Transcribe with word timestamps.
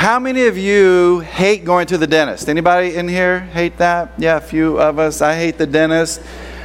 How 0.00 0.18
many 0.18 0.46
of 0.46 0.56
you 0.56 1.18
hate 1.20 1.62
going 1.62 1.86
to 1.88 1.98
the 1.98 2.06
dentist? 2.06 2.48
Anybody 2.48 2.96
in 2.96 3.06
here 3.06 3.40
hate 3.40 3.76
that? 3.76 4.10
Yeah, 4.16 4.38
a 4.38 4.40
few 4.40 4.80
of 4.80 4.98
us. 4.98 5.20
I 5.20 5.34
hate 5.34 5.58
the 5.58 5.66
dentist. 5.66 6.22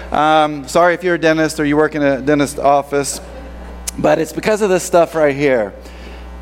Um, 0.10 0.66
sorry 0.70 0.94
if 0.94 1.04
you're 1.04 1.16
a 1.16 1.20
dentist 1.20 1.60
or 1.60 1.66
you 1.66 1.76
work 1.76 1.96
in 1.96 2.02
a 2.02 2.22
dentist 2.22 2.60
office, 2.60 3.20
but 4.00 4.20
it's 4.20 4.32
because 4.32 4.62
of 4.62 4.70
this 4.70 4.84
stuff 4.86 5.16
right 5.16 5.36
here. 5.36 5.74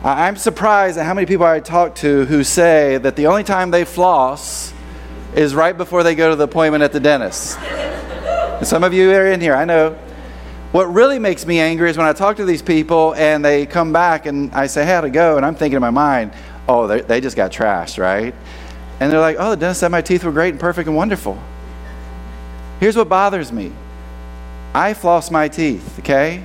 I'm 0.04 0.36
surprised 0.36 1.00
at 1.00 1.08
how 1.08 1.16
many 1.16 1.26
people 1.26 1.48
I 1.48 1.62
talk 1.62 1.96
to 1.96 2.26
who 2.26 2.44
say 2.44 3.00
that 3.00 3.16
the 3.16 3.26
only 3.26 3.44
time 3.44 3.72
they 3.72 3.86
floss 3.86 4.72
is 5.34 5.56
right 5.56 5.76
before 5.76 6.04
they 6.04 6.14
go 6.14 6.30
to 6.30 6.36
the 6.36 6.44
appointment 6.44 6.84
at 6.84 6.92
the 6.92 7.00
dentist. 7.00 7.58
Some 8.62 8.84
of 8.84 8.94
you 8.94 9.12
are 9.14 9.32
in 9.32 9.42
here, 9.42 9.56
I 9.56 9.66
know. 9.66 9.98
What 10.74 10.94
really 10.94 11.20
makes 11.20 11.46
me 11.46 11.60
angry 11.60 11.90
is 11.90 11.98
when 11.98 12.08
I 12.08 12.14
talk 12.14 12.38
to 12.38 12.46
these 12.46 12.62
people 12.62 13.14
and 13.16 13.44
they 13.44 13.66
come 13.66 13.94
back 13.94 14.28
and 14.28 14.52
I 14.54 14.68
say, 14.68 14.84
Hey, 14.84 14.92
how'd 14.92 15.06
it 15.06 15.12
go? 15.12 15.38
And 15.38 15.46
I'm 15.46 15.54
thinking 15.54 15.76
in 15.76 15.82
my 15.82 15.92
mind, 15.92 16.34
oh, 16.68 16.88
they 16.88 17.22
just 17.22 17.36
got 17.36 17.52
trashed, 17.52 17.98
right? 17.98 18.34
And 19.00 19.12
they're 19.12 19.20
like, 19.20 19.38
oh, 19.40 19.52
the 19.52 19.58
dentist 19.58 19.82
said 19.82 19.92
my 19.92 20.02
teeth 20.02 20.24
were 20.24 20.32
great 20.32 20.52
and 20.52 20.60
perfect 20.60 20.88
and 20.88 20.96
wonderful. 20.96 21.38
Here's 22.80 22.96
what 22.96 23.10
bothers 23.10 23.52
me 23.52 23.72
I 24.74 24.94
floss 24.94 25.30
my 25.30 25.48
teeth, 25.48 26.00
okay? 26.00 26.44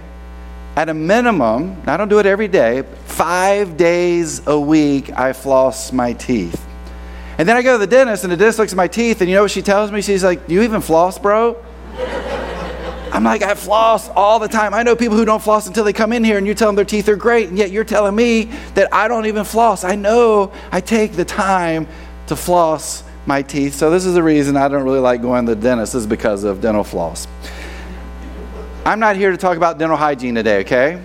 At 0.76 0.88
a 0.88 0.94
minimum, 0.94 1.82
I 1.86 1.96
don't 1.96 2.08
do 2.08 2.18
it 2.18 2.26
every 2.26 2.48
day, 2.48 2.84
five 3.06 3.76
days 3.76 4.46
a 4.46 4.58
week, 4.58 5.10
I 5.12 5.32
floss 5.32 5.92
my 5.92 6.12
teeth. 6.12 6.64
And 7.36 7.48
then 7.48 7.56
I 7.56 7.62
go 7.62 7.72
to 7.72 7.78
the 7.78 7.86
dentist, 7.86 8.24
and 8.24 8.32
the 8.32 8.36
dentist 8.36 8.58
looks 8.58 8.72
at 8.72 8.76
my 8.76 8.88
teeth, 8.88 9.20
and 9.20 9.30
you 9.30 9.36
know 9.36 9.42
what 9.42 9.50
she 9.50 9.62
tells 9.62 9.90
me? 9.90 10.02
She's 10.02 10.24
like, 10.24 10.48
You 10.48 10.62
even 10.62 10.80
floss, 10.80 11.18
bro? 11.18 11.56
I'm 13.12 13.24
like, 13.24 13.42
I 13.42 13.54
floss 13.54 14.08
all 14.10 14.38
the 14.38 14.48
time. 14.48 14.74
I 14.74 14.82
know 14.82 14.94
people 14.94 15.16
who 15.16 15.24
don't 15.24 15.42
floss 15.42 15.66
until 15.66 15.84
they 15.84 15.92
come 15.92 16.12
in 16.12 16.22
here 16.22 16.38
and 16.38 16.46
you 16.46 16.54
tell 16.54 16.68
them 16.68 16.76
their 16.76 16.84
teeth 16.84 17.08
are 17.08 17.16
great, 17.16 17.48
and 17.48 17.56
yet 17.56 17.70
you're 17.70 17.84
telling 17.84 18.14
me 18.14 18.44
that 18.74 18.92
I 18.92 19.08
don't 19.08 19.26
even 19.26 19.44
floss. 19.44 19.82
I 19.82 19.94
know 19.94 20.52
I 20.70 20.80
take 20.80 21.12
the 21.12 21.24
time 21.24 21.88
to 22.26 22.36
floss 22.36 23.02
my 23.26 23.42
teeth. 23.42 23.74
So, 23.74 23.90
this 23.90 24.04
is 24.04 24.14
the 24.14 24.22
reason 24.22 24.56
I 24.56 24.68
don't 24.68 24.84
really 24.84 25.00
like 25.00 25.22
going 25.22 25.46
to 25.46 25.54
the 25.54 25.60
dentist, 25.60 25.94
is 25.94 26.06
because 26.06 26.44
of 26.44 26.60
dental 26.60 26.84
floss. 26.84 27.26
I'm 28.84 29.00
not 29.00 29.16
here 29.16 29.30
to 29.30 29.36
talk 29.36 29.56
about 29.56 29.78
dental 29.78 29.96
hygiene 29.96 30.34
today, 30.34 30.60
okay? 30.60 31.02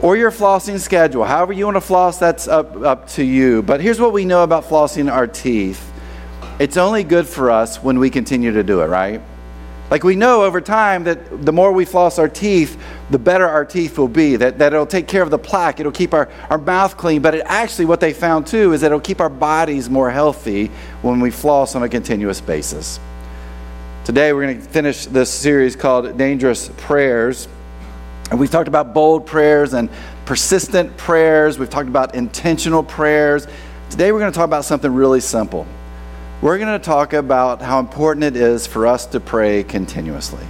Or 0.00 0.16
your 0.16 0.30
flossing 0.30 0.78
schedule. 0.78 1.24
However, 1.24 1.52
you 1.52 1.64
want 1.64 1.76
to 1.76 1.80
floss, 1.80 2.18
that's 2.18 2.46
up, 2.48 2.76
up 2.76 3.08
to 3.10 3.24
you. 3.24 3.62
But 3.62 3.80
here's 3.80 4.00
what 4.00 4.12
we 4.12 4.24
know 4.24 4.42
about 4.42 4.64
flossing 4.64 5.10
our 5.10 5.26
teeth 5.26 5.90
it's 6.60 6.76
only 6.76 7.02
good 7.02 7.26
for 7.26 7.50
us 7.50 7.82
when 7.82 7.98
we 7.98 8.10
continue 8.10 8.52
to 8.52 8.62
do 8.62 8.80
it, 8.80 8.86
right? 8.86 9.20
Like 9.94 10.02
we 10.02 10.16
know 10.16 10.42
over 10.42 10.60
time 10.60 11.04
that 11.04 11.46
the 11.46 11.52
more 11.52 11.70
we 11.70 11.84
floss 11.84 12.18
our 12.18 12.28
teeth, 12.28 12.82
the 13.10 13.18
better 13.20 13.46
our 13.46 13.64
teeth 13.64 13.96
will 13.96 14.08
be. 14.08 14.34
That, 14.34 14.58
that 14.58 14.72
it'll 14.72 14.86
take 14.86 15.06
care 15.06 15.22
of 15.22 15.30
the 15.30 15.38
plaque, 15.38 15.78
it'll 15.78 15.92
keep 15.92 16.12
our, 16.12 16.28
our 16.50 16.58
mouth 16.58 16.96
clean. 16.96 17.22
But 17.22 17.36
it 17.36 17.42
actually, 17.46 17.84
what 17.84 18.00
they 18.00 18.12
found 18.12 18.48
too, 18.48 18.72
is 18.72 18.80
that 18.80 18.88
it'll 18.88 18.98
keep 18.98 19.20
our 19.20 19.28
bodies 19.28 19.88
more 19.88 20.10
healthy 20.10 20.72
when 21.02 21.20
we 21.20 21.30
floss 21.30 21.76
on 21.76 21.84
a 21.84 21.88
continuous 21.88 22.40
basis. 22.40 22.98
Today, 24.04 24.32
we're 24.32 24.42
going 24.42 24.60
to 24.60 24.68
finish 24.68 25.06
this 25.06 25.30
series 25.30 25.76
called 25.76 26.18
Dangerous 26.18 26.70
Prayers. 26.76 27.46
And 28.32 28.40
we've 28.40 28.50
talked 28.50 28.66
about 28.66 28.94
bold 28.94 29.26
prayers 29.26 29.74
and 29.74 29.88
persistent 30.24 30.96
prayers, 30.96 31.56
we've 31.56 31.70
talked 31.70 31.88
about 31.88 32.16
intentional 32.16 32.82
prayers. 32.82 33.46
Today, 33.90 34.10
we're 34.10 34.18
going 34.18 34.32
to 34.32 34.36
talk 34.36 34.46
about 34.46 34.64
something 34.64 34.92
really 34.92 35.20
simple 35.20 35.68
we're 36.44 36.58
going 36.58 36.78
to 36.78 36.84
talk 36.84 37.14
about 37.14 37.62
how 37.62 37.80
important 37.80 38.22
it 38.22 38.36
is 38.36 38.66
for 38.66 38.86
us 38.86 39.06
to 39.06 39.18
pray 39.18 39.64
continuously. 39.64 40.44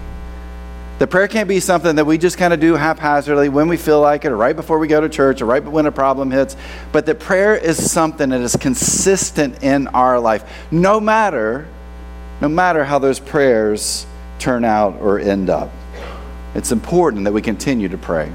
The 0.99 1.07
prayer 1.07 1.29
can't 1.29 1.49
be 1.49 1.61
something 1.61 1.95
that 1.95 2.05
we 2.05 2.19
just 2.19 2.37
kind 2.37 2.53
of 2.53 2.59
do 2.59 2.75
haphazardly 2.75 3.49
when 3.49 3.69
we 3.69 3.77
feel 3.77 4.01
like 4.01 4.25
it, 4.25 4.33
or 4.33 4.37
right 4.37 4.57
before 4.57 4.81
we 4.81 4.89
go 4.89 5.01
to 5.01 5.09
church, 5.09 5.41
or 5.41 5.45
right 5.45 5.63
when 5.63 5.87
a 5.87 5.93
problem 5.93 6.33
hits. 6.33 6.57
But 6.91 7.07
that 7.07 7.21
prayer 7.21 7.55
is 7.55 7.93
something 7.93 8.31
that 8.31 8.41
is 8.41 8.57
consistent 8.57 9.63
in 9.63 9.87
our 9.87 10.19
life, 10.19 10.43
no 10.73 10.99
matter, 10.99 11.69
no 12.41 12.49
matter 12.49 12.83
how 12.83 12.99
those 12.99 13.21
prayers 13.21 14.05
turn 14.41 14.65
out 14.65 15.01
or 15.01 15.21
end 15.21 15.49
up. 15.49 15.71
It's 16.57 16.73
important 16.73 17.23
that 17.23 17.33
we 17.33 17.41
continue 17.41 17.89
to 17.89 17.99
pray. 17.99 18.33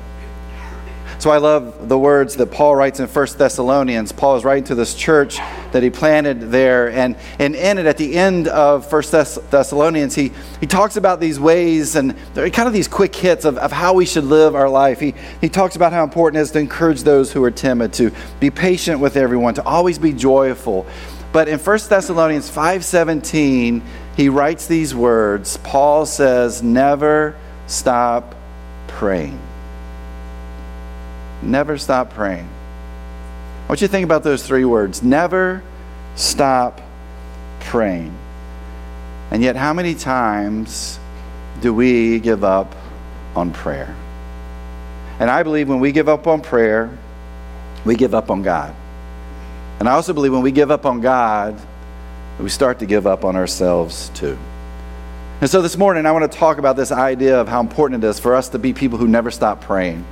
So 1.20 1.32
I 1.32 1.38
love 1.38 1.90
the 1.90 2.00
words 2.00 2.38
that 2.38 2.50
Paul 2.50 2.78
writes 2.78 3.02
in 3.02 3.08
1 3.08 3.28
Thessalonians. 3.38 4.14
Paul 4.14 4.38
is 4.38 4.46
writing 4.46 4.64
to 4.66 4.76
this 4.76 4.96
church 4.96 5.36
that 5.74 5.84
he 5.84 5.90
planted 5.90 6.50
there. 6.50 6.90
And, 6.90 7.18
and 7.40 7.58
in 7.58 7.78
it, 7.78 7.86
at 7.86 7.98
the 7.98 8.16
end 8.16 8.48
of 8.48 8.90
1 8.90 9.04
Thess- 9.04 9.36
Thessalonians, 9.50 10.16
he, 10.16 10.32
he 10.62 10.66
talks 10.66 10.96
about 10.96 11.20
these 11.20 11.38
ways 11.38 11.98
and 11.98 12.16
kind 12.36 12.60
of 12.60 12.72
these 12.72 12.88
quick 12.88 13.14
hits 13.14 13.44
of, 13.44 13.58
of 13.58 13.74
how 13.74 13.94
we 13.94 14.06
should 14.06 14.24
live 14.24 14.56
our 14.56 14.70
life. 14.70 15.02
He, 15.02 15.14
he 15.42 15.50
talks 15.50 15.76
about 15.76 15.92
how 15.92 16.06
important 16.06 16.40
it 16.40 16.44
is 16.44 16.52
to 16.52 16.60
encourage 16.60 17.04
those 17.04 17.34
who 17.34 17.44
are 17.44 17.52
timid, 17.52 17.92
to 17.96 18.14
be 18.40 18.50
patient 18.50 19.02
with 19.02 19.18
everyone, 19.18 19.56
to 19.56 19.64
always 19.64 20.00
be 20.00 20.14
joyful. 20.14 20.88
But 21.34 21.50
in 21.50 21.60
1 21.60 21.80
Thessalonians 21.90 22.50
5:17, 22.50 23.82
he 24.16 24.30
writes 24.30 24.68
these 24.68 24.96
words. 24.96 25.58
Paul 25.58 26.06
says, 26.06 26.64
"Never 26.64 27.36
stop 27.68 28.36
praying." 28.88 29.49
Never 31.42 31.78
stop 31.78 32.14
praying. 32.14 32.48
I 33.66 33.68
want 33.70 33.82
you 33.82 33.88
to 33.88 33.92
think 33.92 34.04
about 34.04 34.24
those 34.24 34.46
three 34.46 34.66
words 34.66 35.04
never 35.04 35.64
stop 36.16 36.82
praying. 37.60 38.14
And 39.32 39.44
yet, 39.44 39.56
how 39.56 39.74
many 39.74 39.94
times 39.94 41.00
do 41.62 41.74
we 41.74 42.20
give 42.20 42.44
up 42.44 42.76
on 43.36 43.52
prayer? 43.52 43.96
And 45.20 45.30
I 45.30 45.44
believe 45.44 45.70
when 45.70 45.80
we 45.80 45.92
give 45.92 46.10
up 46.10 46.28
on 46.28 46.42
prayer, 46.42 46.90
we 47.86 47.96
give 47.96 48.16
up 48.16 48.32
on 48.32 48.42
God. 48.42 48.74
And 49.80 49.88
I 49.88 49.94
also 49.94 50.14
believe 50.14 50.34
when 50.34 50.42
we 50.42 50.52
give 50.52 50.72
up 50.72 50.86
on 50.86 51.00
God, 51.00 51.60
we 52.40 52.50
start 52.50 52.80
to 52.80 52.86
give 52.86 53.06
up 53.06 53.24
on 53.24 53.36
ourselves 53.36 54.10
too. 54.16 54.38
And 55.42 55.50
so 55.50 55.62
this 55.62 55.78
morning, 55.78 56.06
I 56.06 56.12
want 56.12 56.30
to 56.30 56.38
talk 56.38 56.58
about 56.58 56.76
this 56.76 56.92
idea 56.92 57.40
of 57.40 57.48
how 57.48 57.62
important 57.62 58.04
it 58.04 58.08
is 58.08 58.20
for 58.20 58.36
us 58.36 58.50
to 58.50 58.60
be 58.60 58.74
people 58.74 58.98
who 58.98 59.08
never 59.08 59.32
stop 59.32 59.62
praying. 59.62 60.06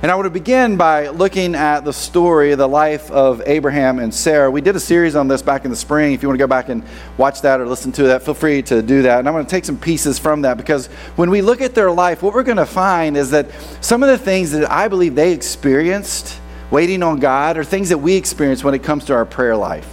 And 0.00 0.12
I 0.12 0.14
want 0.14 0.26
to 0.26 0.30
begin 0.30 0.76
by 0.76 1.08
looking 1.08 1.56
at 1.56 1.80
the 1.80 1.92
story, 1.92 2.54
the 2.54 2.68
life 2.68 3.10
of 3.10 3.42
Abraham 3.46 3.98
and 3.98 4.14
Sarah. 4.14 4.48
We 4.48 4.60
did 4.60 4.76
a 4.76 4.80
series 4.80 5.16
on 5.16 5.26
this 5.26 5.42
back 5.42 5.64
in 5.64 5.72
the 5.72 5.76
spring. 5.76 6.12
If 6.12 6.22
you 6.22 6.28
want 6.28 6.38
to 6.38 6.42
go 6.42 6.46
back 6.46 6.68
and 6.68 6.84
watch 7.16 7.42
that 7.42 7.60
or 7.60 7.66
listen 7.66 7.90
to 7.92 8.04
that, 8.04 8.22
feel 8.22 8.34
free 8.34 8.62
to 8.62 8.80
do 8.80 9.02
that. 9.02 9.18
And 9.18 9.26
I'm 9.26 9.34
going 9.34 9.44
to 9.44 9.50
take 9.50 9.64
some 9.64 9.76
pieces 9.76 10.16
from 10.16 10.42
that 10.42 10.56
because 10.56 10.86
when 11.16 11.30
we 11.30 11.42
look 11.42 11.60
at 11.60 11.74
their 11.74 11.90
life, 11.90 12.22
what 12.22 12.32
we're 12.32 12.44
going 12.44 12.58
to 12.58 12.64
find 12.64 13.16
is 13.16 13.32
that 13.32 13.48
some 13.80 14.04
of 14.04 14.08
the 14.08 14.18
things 14.18 14.52
that 14.52 14.70
I 14.70 14.86
believe 14.86 15.16
they 15.16 15.32
experienced 15.32 16.40
waiting 16.70 17.02
on 17.02 17.18
God 17.18 17.58
are 17.58 17.64
things 17.64 17.88
that 17.88 17.98
we 17.98 18.14
experience 18.14 18.62
when 18.62 18.74
it 18.74 18.84
comes 18.84 19.04
to 19.06 19.14
our 19.14 19.26
prayer 19.26 19.56
life. 19.56 19.92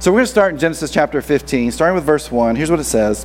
So 0.00 0.10
we're 0.10 0.18
going 0.18 0.26
to 0.26 0.32
start 0.32 0.52
in 0.52 0.60
Genesis 0.60 0.90
chapter 0.90 1.22
15, 1.22 1.72
starting 1.72 1.94
with 1.94 2.04
verse 2.04 2.30
1. 2.30 2.56
Here's 2.56 2.70
what 2.70 2.80
it 2.80 2.84
says. 2.84 3.24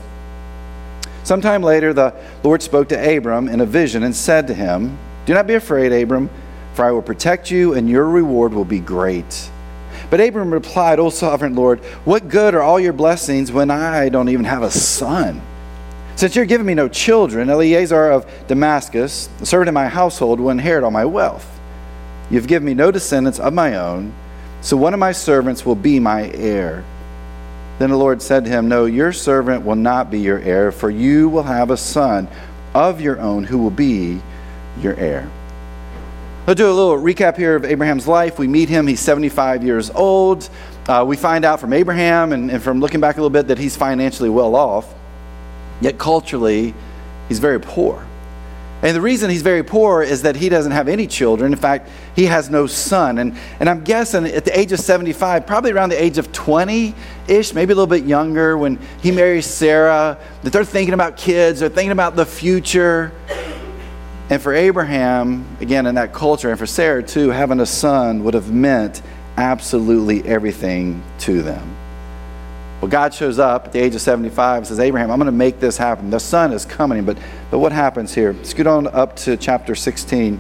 Sometime 1.26 1.62
later, 1.62 1.92
the 1.92 2.16
Lord 2.42 2.62
spoke 2.62 2.88
to 2.88 3.18
Abram 3.18 3.50
in 3.50 3.60
a 3.60 3.66
vision 3.66 4.04
and 4.04 4.16
said 4.16 4.48
to 4.48 4.54
him, 4.54 4.98
do 5.26 5.34
not 5.34 5.48
be 5.48 5.54
afraid, 5.54 5.92
Abram, 5.92 6.30
for 6.74 6.86
I 6.86 6.92
will 6.92 7.02
protect 7.02 7.52
you, 7.52 7.74
and 7.74 7.90
your 7.90 8.08
reward 8.08 8.54
will 8.54 8.66
be 8.66 8.80
great. 8.80 9.50
But 10.10 10.20
Abram 10.20 10.52
replied, 10.52 11.00
O 11.00 11.10
sovereign 11.10 11.56
Lord, 11.56 11.80
what 12.06 12.28
good 12.28 12.54
are 12.54 12.62
all 12.62 12.80
your 12.80 12.94
blessings 12.94 13.52
when 13.52 13.72
I 13.72 14.10
don't 14.10 14.30
even 14.30 14.46
have 14.46 14.64
a 14.64 14.72
son? 14.72 15.42
Since 16.16 16.36
you're 16.36 16.46
giving 16.46 16.68
me 16.68 16.74
no 16.74 16.88
children, 16.88 17.50
Eliezer 17.50 18.12
of 18.12 18.30
Damascus, 18.48 19.30
the 19.40 19.46
servant 19.46 19.70
in 19.70 19.74
my 19.74 19.88
household, 19.88 20.40
will 20.40 20.50
inherit 20.50 20.84
all 20.84 20.92
my 20.92 21.06
wealth. 21.06 21.48
You've 22.30 22.48
given 22.48 22.66
me 22.66 22.74
no 22.74 22.92
descendants 22.92 23.40
of 23.40 23.54
my 23.54 23.76
own, 23.76 24.14
so 24.62 24.78
one 24.78 24.94
of 24.94 25.00
my 25.00 25.12
servants 25.12 25.66
will 25.66 25.76
be 25.76 26.00
my 26.00 26.30
heir. 26.34 26.84
Then 27.80 27.90
the 27.90 27.98
Lord 27.98 28.22
said 28.22 28.46
to 28.46 28.50
him, 28.50 28.68
No, 28.68 28.86
your 28.86 29.14
servant 29.14 29.66
will 29.66 29.76
not 29.76 30.12
be 30.12 30.20
your 30.20 30.40
heir, 30.40 30.72
for 30.72 30.90
you 30.90 31.30
will 31.30 31.44
have 31.44 31.72
a 31.72 31.78
son 31.78 32.28
of 32.74 33.02
your 33.02 33.20
own 33.20 33.44
who 33.44 33.58
will 33.58 33.72
be 33.72 34.22
your 34.82 34.96
heir. 34.96 35.30
I'll 36.48 36.56
do 36.56 36.70
a 36.70 36.74
little 36.74 36.98
recap 36.98 37.38
here 37.38 37.56
of 37.56 37.64
Abraham's 37.64 38.08
life. 38.08 38.40
We 38.40 38.48
meet 38.48 38.68
him, 38.68 38.88
he's 38.88 39.00
75 39.00 39.64
years 39.64 39.92
old. 39.92 40.50
Uh, 40.88 41.06
we 41.08 41.16
find 41.16 41.46
out 41.46 41.60
from 41.60 41.72
Abraham 41.72 42.34
and, 42.34 42.50
and 42.50 42.62
from 42.62 42.80
looking 42.80 43.00
back 43.00 43.16
a 43.18 43.20
little 43.20 43.30
bit 43.30 43.48
that 43.48 43.60
he's 43.60 43.78
financially 43.78 44.30
well 44.30 44.56
off, 44.56 44.92
yet 45.82 46.00
culturally, 46.00 46.74
he's 47.28 47.40
very 47.40 47.60
poor. 47.60 48.06
And 48.82 48.96
the 48.96 49.02
reason 49.02 49.30
he's 49.30 49.44
very 49.44 49.62
poor 49.62 50.02
is 50.02 50.24
that 50.24 50.36
he 50.36 50.50
doesn't 50.50 50.72
have 50.72 50.88
any 50.88 51.06
children. 51.06 51.54
In 51.54 51.60
fact, 51.60 51.88
he 52.16 52.26
has 52.26 52.50
no 52.50 52.66
son. 52.66 53.20
And, 53.20 53.38
and 53.60 53.70
I'm 53.70 53.84
guessing 53.84 54.26
at 54.26 54.44
the 54.44 54.58
age 54.58 54.72
of 54.72 54.80
75, 54.80 55.46
probably 55.46 55.72
around 55.72 55.90
the 55.90 56.04
age 56.04 56.18
of 56.18 56.32
20 56.32 56.96
ish, 57.28 57.54
maybe 57.54 57.74
a 57.74 57.76
little 57.76 57.86
bit 57.86 58.06
younger, 58.06 58.58
when 58.58 58.80
he 59.04 59.12
marries 59.12 59.46
Sarah, 59.46 60.18
that 60.42 60.52
they're 60.52 60.66
thinking 60.66 60.96
about 60.96 61.16
kids, 61.16 61.60
they're 61.60 61.70
thinking 61.70 61.92
about 61.92 62.16
the 62.16 62.26
future. 62.26 63.12
And 64.32 64.42
for 64.42 64.54
Abraham, 64.54 65.46
again, 65.60 65.86
in 65.86 65.96
that 65.96 66.14
culture, 66.14 66.50
and 66.50 66.58
for 66.58 66.66
Sarah 66.66 67.04
too, 67.04 67.32
having 67.32 67.60
a 67.60 67.66
son 67.66 68.24
would 68.24 68.34
have 68.34 68.50
meant 68.50 69.02
absolutely 69.36 70.26
everything 70.26 71.04
to 71.20 71.42
them. 71.42 71.76
Well, 72.80 72.90
God 72.90 73.14
shows 73.14 73.40
up 73.40 73.66
at 73.66 73.74
the 73.74 73.80
age 73.80 73.94
of 73.94 74.00
75 74.00 74.60
and 74.60 74.68
says, 74.68 74.80
Abraham, 74.80 75.12
I'm 75.12 75.20
going 75.20 75.26
to 75.26 75.34
make 75.34 75.60
this 75.60 75.76
happen. 75.76 76.10
The 76.10 76.20
son 76.20 76.54
is 76.54 76.64
coming. 76.64 77.04
But, 77.04 77.18
but 77.52 77.60
what 77.60 77.74
happens 77.74 78.16
here? 78.16 78.34
Scoot 78.46 78.68
on 78.68 78.88
up 78.88 79.18
to 79.18 79.36
chapter 79.36 79.76
16, 79.76 80.40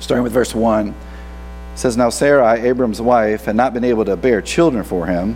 starting 0.00 0.22
with 0.22 0.32
verse 0.32 0.54
1. 0.54 0.88
It 0.88 0.94
says, 1.76 1.96
Now 1.96 2.10
Sarai, 2.10 2.60
Abram's 2.60 3.00
wife, 3.00 3.46
had 3.46 3.56
not 3.56 3.72
been 3.72 3.84
able 3.84 4.04
to 4.04 4.16
bear 4.18 4.42
children 4.42 4.84
for 4.84 5.06
him, 5.06 5.34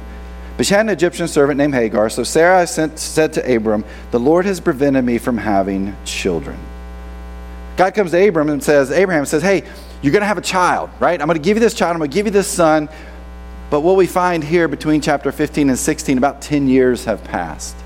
but 0.58 0.66
she 0.66 0.74
had 0.74 0.84
an 0.84 0.90
Egyptian 0.90 1.26
servant 1.26 1.56
named 1.56 1.74
Hagar. 1.74 2.10
So 2.10 2.22
Sarai 2.22 2.66
sent, 2.66 2.98
said 2.98 3.32
to 3.32 3.56
Abram, 3.56 3.82
The 4.10 4.20
Lord 4.20 4.44
has 4.44 4.60
prevented 4.60 5.06
me 5.06 5.16
from 5.16 5.38
having 5.38 5.96
children. 6.04 6.58
God 7.76 7.94
comes 7.94 8.10
to 8.10 8.28
Abram 8.28 8.48
and 8.50 8.62
says, 8.62 8.90
Abraham 8.90 9.24
says, 9.24 9.42
Hey, 9.42 9.64
you're 10.02 10.12
going 10.12 10.22
to 10.22 10.26
have 10.26 10.38
a 10.38 10.42
child, 10.42 10.90
right? 11.00 11.20
I'm 11.20 11.26
going 11.26 11.38
to 11.38 11.44
give 11.44 11.56
you 11.56 11.60
this 11.60 11.74
child. 11.74 11.92
I'm 11.92 11.98
going 11.98 12.10
to 12.10 12.14
give 12.14 12.26
you 12.26 12.32
this 12.32 12.48
son. 12.48 12.88
But 13.70 13.80
what 13.80 13.96
we 13.96 14.06
find 14.06 14.44
here 14.44 14.68
between 14.68 15.00
chapter 15.00 15.32
15 15.32 15.70
and 15.70 15.78
16, 15.78 16.18
about 16.18 16.42
10 16.42 16.68
years 16.68 17.06
have 17.06 17.24
passed. 17.24 17.76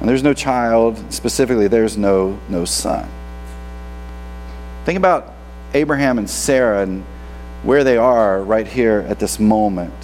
And 0.00 0.08
there's 0.08 0.22
no 0.22 0.34
child, 0.34 1.00
specifically, 1.12 1.68
there's 1.68 1.96
no, 1.96 2.38
no 2.48 2.64
son. 2.66 3.08
Think 4.84 4.98
about 4.98 5.32
Abraham 5.72 6.18
and 6.18 6.28
Sarah 6.28 6.82
and 6.82 7.02
where 7.62 7.84
they 7.84 7.96
are 7.96 8.42
right 8.42 8.66
here 8.66 9.06
at 9.08 9.18
this 9.18 9.40
moment. 9.40 9.94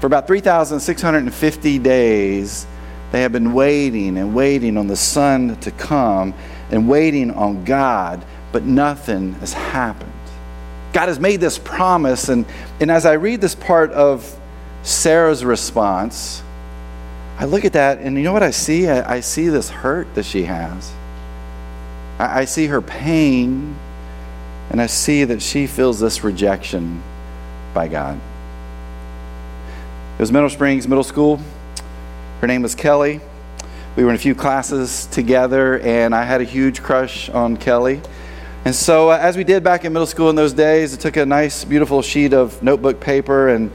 For 0.00 0.06
about 0.06 0.26
3,650 0.26 1.78
days, 1.80 2.66
they 3.12 3.20
have 3.22 3.32
been 3.32 3.52
waiting 3.52 4.16
and 4.16 4.34
waiting 4.34 4.78
on 4.78 4.86
the 4.86 4.96
son 4.96 5.56
to 5.56 5.70
come 5.70 6.32
and 6.70 6.88
waiting 6.88 7.30
on 7.30 7.64
God, 7.64 8.24
but 8.52 8.64
nothing 8.64 9.34
has 9.34 9.52
happened. 9.52 10.12
God 10.92 11.08
has 11.08 11.20
made 11.20 11.40
this 11.40 11.58
promise, 11.58 12.28
and, 12.28 12.46
and 12.80 12.90
as 12.90 13.06
I 13.06 13.14
read 13.14 13.40
this 13.40 13.54
part 13.54 13.90
of 13.92 14.38
Sarah's 14.82 15.44
response, 15.44 16.42
I 17.38 17.44
look 17.44 17.64
at 17.64 17.74
that, 17.74 17.98
and 17.98 18.16
you 18.16 18.22
know 18.22 18.32
what 18.32 18.42
I 18.42 18.50
see? 18.50 18.88
I, 18.88 19.16
I 19.16 19.20
see 19.20 19.48
this 19.48 19.70
hurt 19.70 20.12
that 20.14 20.24
she 20.24 20.44
has. 20.44 20.92
I, 22.18 22.40
I 22.40 22.44
see 22.46 22.66
her 22.66 22.80
pain, 22.80 23.76
and 24.70 24.80
I 24.80 24.86
see 24.86 25.24
that 25.24 25.40
she 25.40 25.66
feels 25.66 26.00
this 26.00 26.24
rejection 26.24 27.02
by 27.74 27.88
God. 27.88 28.18
It 30.16 30.20
was 30.20 30.32
Middle 30.32 30.50
Springs 30.50 30.88
Middle 30.88 31.04
School. 31.04 31.40
Her 32.40 32.48
name 32.48 32.62
was 32.62 32.74
Kelly. 32.74 33.20
We 33.98 34.04
were 34.04 34.10
in 34.10 34.14
a 34.14 34.20
few 34.20 34.36
classes 34.36 35.06
together, 35.06 35.80
and 35.80 36.14
I 36.14 36.22
had 36.22 36.40
a 36.40 36.44
huge 36.44 36.84
crush 36.84 37.28
on 37.30 37.56
Kelly. 37.56 38.00
And 38.64 38.72
so, 38.72 39.10
uh, 39.10 39.18
as 39.20 39.36
we 39.36 39.42
did 39.42 39.64
back 39.64 39.84
in 39.84 39.92
middle 39.92 40.06
school 40.06 40.30
in 40.30 40.36
those 40.36 40.52
days, 40.52 40.94
I 40.94 40.98
took 40.98 41.16
a 41.16 41.26
nice, 41.26 41.64
beautiful 41.64 42.00
sheet 42.00 42.32
of 42.32 42.62
notebook 42.62 43.00
paper 43.00 43.48
and 43.48 43.72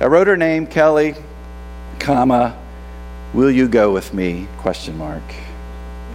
I 0.00 0.06
wrote 0.06 0.26
her 0.26 0.36
name, 0.36 0.66
Kelly, 0.66 1.14
comma, 2.00 2.60
will 3.32 3.48
you 3.48 3.68
go 3.68 3.92
with 3.92 4.12
me? 4.12 4.48
Question 4.58 4.98
mark. 4.98 5.22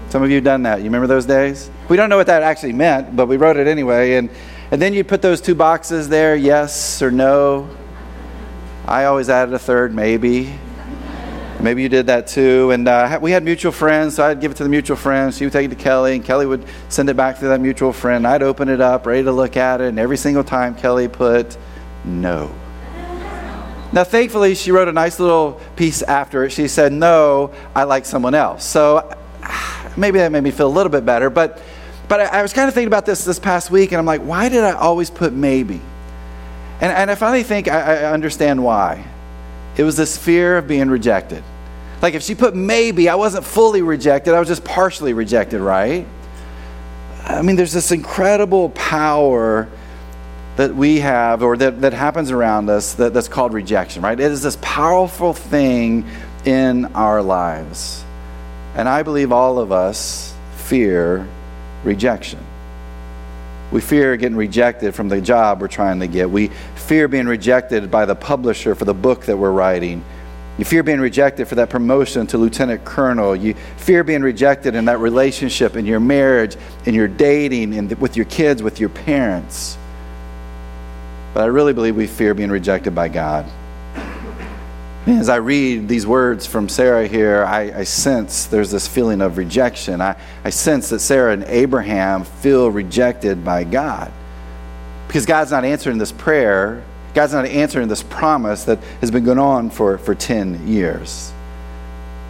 Some 0.09 0.23
of 0.23 0.29
you 0.29 0.41
done 0.41 0.63
that. 0.63 0.79
You 0.79 0.83
remember 0.83 1.07
those 1.07 1.25
days? 1.25 1.71
We 1.87 1.95
don't 1.95 2.09
know 2.09 2.17
what 2.17 2.27
that 2.27 2.43
actually 2.43 2.73
meant, 2.73 3.15
but 3.15 3.27
we 3.27 3.37
wrote 3.37 3.55
it 3.55 3.65
anyway. 3.65 4.15
And, 4.15 4.29
and 4.71 4.81
then 4.81 4.93
you 4.93 5.05
put 5.05 5.21
those 5.21 5.39
two 5.39 5.55
boxes 5.55 6.09
there, 6.09 6.35
yes 6.35 7.01
or 7.01 7.11
no. 7.11 7.69
I 8.85 9.05
always 9.05 9.29
added 9.29 9.53
a 9.53 9.59
third, 9.59 9.95
maybe. 9.95 10.53
Maybe 11.61 11.83
you 11.83 11.89
did 11.89 12.07
that 12.07 12.27
too. 12.27 12.71
And 12.71 12.87
uh, 12.87 13.19
we 13.21 13.31
had 13.31 13.43
mutual 13.43 13.71
friends, 13.71 14.15
so 14.15 14.25
I'd 14.25 14.41
give 14.41 14.51
it 14.51 14.55
to 14.57 14.63
the 14.63 14.69
mutual 14.69 14.97
friends. 14.97 15.37
She 15.37 15.45
would 15.45 15.53
take 15.53 15.65
it 15.65 15.75
to 15.75 15.81
Kelly, 15.81 16.15
and 16.15 16.25
Kelly 16.25 16.45
would 16.45 16.65
send 16.89 17.09
it 17.09 17.15
back 17.15 17.37
to 17.39 17.47
that 17.49 17.61
mutual 17.61 17.93
friend. 17.93 18.25
I'd 18.25 18.41
open 18.41 18.67
it 18.67 18.81
up, 18.81 19.05
ready 19.05 19.23
to 19.23 19.31
look 19.31 19.57
at 19.57 19.79
it, 19.79 19.89
and 19.89 19.99
every 19.99 20.17
single 20.17 20.43
time 20.43 20.73
Kelly 20.73 21.07
put 21.07 21.57
no. 22.03 22.53
Now, 23.93 24.03
thankfully, 24.05 24.55
she 24.55 24.71
wrote 24.71 24.87
a 24.87 24.93
nice 24.93 25.19
little 25.19 25.59
piece 25.75 26.01
after 26.01 26.45
it. 26.45 26.51
She 26.51 26.67
said, 26.67 26.93
No, 26.93 27.51
I 27.75 27.83
like 27.83 28.05
someone 28.05 28.33
else. 28.33 28.65
So 28.65 29.15
maybe 29.97 30.19
that 30.19 30.31
made 30.31 30.43
me 30.43 30.51
feel 30.51 30.67
a 30.67 30.69
little 30.69 30.91
bit 30.91 31.05
better. 31.05 31.29
But, 31.29 31.61
but 32.07 32.21
I, 32.21 32.39
I 32.39 32.41
was 32.41 32.53
kind 32.53 32.67
of 32.67 32.73
thinking 32.73 32.87
about 32.87 33.05
this 33.05 33.23
this 33.25 33.39
past 33.39 33.69
week, 33.69 33.91
and 33.91 33.99
I'm 33.99 34.05
like, 34.05 34.21
why 34.21 34.49
did 34.49 34.63
I 34.63 34.71
always 34.71 35.09
put 35.09 35.33
maybe? 35.33 35.81
And, 36.79 36.91
and 36.91 37.11
I 37.11 37.15
finally 37.15 37.43
think 37.43 37.67
I, 37.67 37.79
I 37.79 38.11
understand 38.11 38.63
why. 38.63 39.05
It 39.77 39.83
was 39.83 39.95
this 39.95 40.17
fear 40.17 40.57
of 40.57 40.67
being 40.67 40.89
rejected. 40.89 41.43
Like 42.01 42.15
if 42.15 42.23
she 42.23 42.35
put 42.35 42.55
maybe, 42.55 43.09
I 43.09 43.15
wasn't 43.15 43.45
fully 43.45 43.81
rejected, 43.81 44.33
I 44.33 44.39
was 44.39 44.47
just 44.47 44.63
partially 44.63 45.13
rejected, 45.13 45.61
right? 45.61 46.07
I 47.25 47.41
mean, 47.41 47.55
there's 47.55 47.73
this 47.73 47.91
incredible 47.91 48.69
power 48.69 49.69
that 50.57 50.75
we 50.75 50.99
have 50.99 51.43
or 51.43 51.55
that, 51.57 51.81
that 51.81 51.93
happens 51.93 52.31
around 52.31 52.69
us 52.69 52.95
that, 52.95 53.13
that's 53.13 53.27
called 53.27 53.53
rejection, 53.53 54.01
right? 54.01 54.19
It 54.19 54.31
is 54.31 54.41
this 54.41 54.57
powerful 54.61 55.33
thing 55.33 56.05
in 56.45 56.85
our 56.95 57.21
lives. 57.21 58.03
And 58.75 58.89
I 58.89 59.03
believe 59.03 59.31
all 59.31 59.59
of 59.59 59.71
us 59.71 60.33
fear 60.55 61.27
rejection. 61.83 62.39
We 63.71 63.79
fear 63.79 64.17
getting 64.17 64.35
rejected 64.35 64.93
from 64.95 65.07
the 65.07 65.21
job 65.21 65.61
we're 65.61 65.67
trying 65.67 65.99
to 66.01 66.07
get. 66.07 66.29
We 66.29 66.47
fear 66.75 67.07
being 67.07 67.27
rejected 67.27 67.89
by 67.89 68.05
the 68.05 68.15
publisher 68.15 68.75
for 68.75 68.85
the 68.85 68.93
book 68.93 69.25
that 69.25 69.37
we're 69.37 69.51
writing. 69.51 70.03
You 70.61 70.65
fear 70.65 70.83
being 70.83 70.99
rejected 70.99 71.47
for 71.47 71.55
that 71.55 71.71
promotion 71.71 72.27
to 72.27 72.37
lieutenant 72.37 72.85
colonel. 72.85 73.35
You 73.35 73.55
fear 73.77 74.03
being 74.03 74.21
rejected 74.21 74.75
in 74.75 74.85
that 74.85 74.99
relationship, 74.99 75.75
in 75.75 75.87
your 75.87 75.99
marriage, 75.99 76.55
in 76.85 76.93
your 76.93 77.07
dating, 77.07 77.73
in 77.73 77.87
the, 77.87 77.95
with 77.95 78.15
your 78.15 78.27
kids, 78.27 78.61
with 78.61 78.79
your 78.79 78.89
parents. 78.89 79.75
But 81.33 81.41
I 81.41 81.47
really 81.47 81.73
believe 81.73 81.95
we 81.95 82.05
fear 82.05 82.35
being 82.35 82.51
rejected 82.51 82.93
by 82.93 83.07
God. 83.07 83.47
As 85.07 85.29
I 85.29 85.37
read 85.37 85.87
these 85.87 86.05
words 86.05 86.45
from 86.45 86.69
Sarah 86.69 87.07
here, 87.07 87.43
I, 87.43 87.79
I 87.79 87.83
sense 87.83 88.45
there's 88.45 88.69
this 88.69 88.87
feeling 88.87 89.21
of 89.21 89.39
rejection. 89.39 89.99
I, 89.99 90.15
I 90.43 90.51
sense 90.51 90.89
that 90.89 90.99
Sarah 90.99 91.33
and 91.33 91.43
Abraham 91.45 92.23
feel 92.23 92.69
rejected 92.69 93.43
by 93.43 93.63
God. 93.63 94.11
Because 95.07 95.25
God's 95.25 95.49
not 95.49 95.65
answering 95.65 95.97
this 95.97 96.11
prayer 96.11 96.83
God's 97.13 97.33
not 97.33 97.45
answering 97.45 97.87
this 97.87 98.03
promise 98.03 98.65
that 98.65 98.79
has 99.01 99.11
been 99.11 99.23
going 99.23 99.39
on 99.39 99.69
for, 99.69 99.97
for 99.97 100.15
10 100.15 100.67
years. 100.67 101.31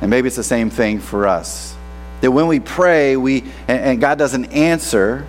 And 0.01 0.10
maybe 0.10 0.28
it's 0.28 0.36
the 0.36 0.44
same 0.44 0.69
thing 0.69 1.00
for 1.00 1.28
us. 1.28 1.75
That 2.22 2.31
when 2.31 2.48
we 2.48 2.60
pray, 2.60 3.18
we, 3.18 3.42
and, 3.68 3.80
and 3.81 4.01
God 4.01 4.18
doesn't 4.18 4.45
answer, 4.45 5.25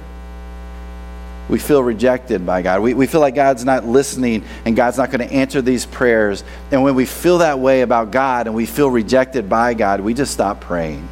we 1.48 1.58
feel 1.58 1.82
rejected 1.82 2.46
by 2.46 2.62
God. 2.62 2.80
We, 2.80 2.94
we 2.94 3.06
feel 3.06 3.20
like 3.20 3.34
God's 3.34 3.64
not 3.64 3.84
listening 3.84 4.44
and 4.64 4.74
God's 4.74 4.96
not 4.96 5.10
going 5.10 5.26
to 5.26 5.34
answer 5.34 5.60
these 5.60 5.84
prayers. 5.84 6.44
And 6.70 6.82
when 6.82 6.94
we 6.94 7.04
feel 7.04 7.38
that 7.38 7.58
way 7.58 7.82
about 7.82 8.10
God 8.10 8.46
and 8.46 8.56
we 8.56 8.64
feel 8.64 8.90
rejected 8.90 9.50
by 9.50 9.74
God, 9.74 10.00
we 10.00 10.14
just 10.14 10.32
stop 10.32 10.60
praying. 10.60 11.06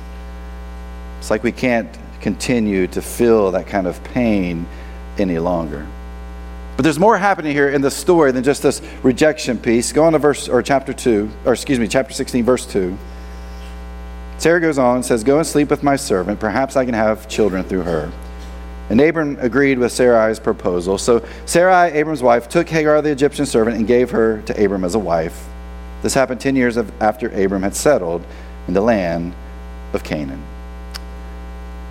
It's 1.19 1.31
like 1.31 1.43
we 1.43 1.53
can't 1.53 1.89
continue 2.23 2.87
to 2.87 3.03
feel 3.03 3.51
that 3.51 3.67
kind 3.67 3.87
of 3.87 4.03
pain 4.05 4.67
any 5.19 5.39
longer. 5.39 5.87
But 6.81 6.85
there's 6.85 6.99
more 6.99 7.19
happening 7.19 7.53
here 7.53 7.69
in 7.69 7.83
the 7.83 7.91
story 7.91 8.33
than 8.33 8.43
just 8.43 8.63
this 8.63 8.81
rejection 9.03 9.59
piece. 9.59 9.93
Go 9.93 10.05
on 10.05 10.15
to 10.15 10.19
verse 10.19 10.49
or 10.49 10.63
chapter 10.63 10.95
2, 10.95 11.29
or 11.45 11.53
excuse 11.53 11.79
me, 11.79 11.87
chapter 11.87 12.15
16, 12.15 12.43
verse 12.43 12.65
2. 12.65 12.97
Sarah 14.39 14.63
goes 14.63 14.79
on 14.79 14.97
and 14.97 15.05
says, 15.05 15.23
Go 15.23 15.37
and 15.37 15.47
sleep 15.47 15.69
with 15.69 15.83
my 15.83 15.95
servant. 15.97 16.41
Perhaps 16.41 16.77
I 16.77 16.87
can 16.87 16.95
have 16.95 17.29
children 17.29 17.65
through 17.65 17.83
her. 17.83 18.11
And 18.89 18.99
Abram 18.99 19.37
agreed 19.41 19.79
with 19.79 19.93
Sarai's 19.93 20.41
proposal. 20.41 20.97
So 20.97 21.23
Sarai, 21.45 21.93
Abram's 21.93 22.23
wife, 22.23 22.49
took 22.49 22.67
Hagar, 22.67 23.03
the 23.03 23.11
Egyptian 23.11 23.45
servant, 23.45 23.77
and 23.77 23.87
gave 23.87 24.11
her 24.13 24.41
to 24.47 24.65
Abram 24.65 24.83
as 24.83 24.95
a 24.95 24.99
wife. 24.99 25.51
This 26.01 26.15
happened 26.15 26.41
10 26.41 26.57
years 26.57 26.79
after 26.79 27.29
Abram 27.29 27.63
had 27.63 27.77
settled 27.77 28.25
in 28.69 28.73
the 28.73 28.81
land 28.81 29.35
of 29.93 30.03
Canaan. 30.03 30.43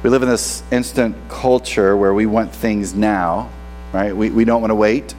We 0.01 0.09
live 0.09 0.23
in 0.23 0.29
this 0.29 0.63
instant 0.71 1.15
culture 1.29 1.95
where 1.95 2.15
we 2.15 2.25
want 2.25 2.51
things 2.51 2.95
now 2.95 3.51
right? 3.93 4.15
We, 4.15 4.29
we 4.29 4.45
don't 4.45 4.61
want 4.61 4.71
to 4.71 4.75
wait. 4.75 5.15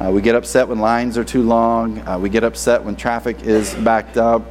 Uh, 0.00 0.10
we 0.10 0.20
get 0.20 0.34
upset 0.34 0.68
when 0.68 0.78
lines 0.78 1.16
are 1.16 1.24
too 1.24 1.42
long. 1.42 2.06
Uh, 2.06 2.18
we 2.18 2.28
get 2.28 2.44
upset 2.44 2.84
when 2.84 2.96
traffic 2.96 3.42
is 3.42 3.74
backed 3.76 4.16
up. 4.16 4.42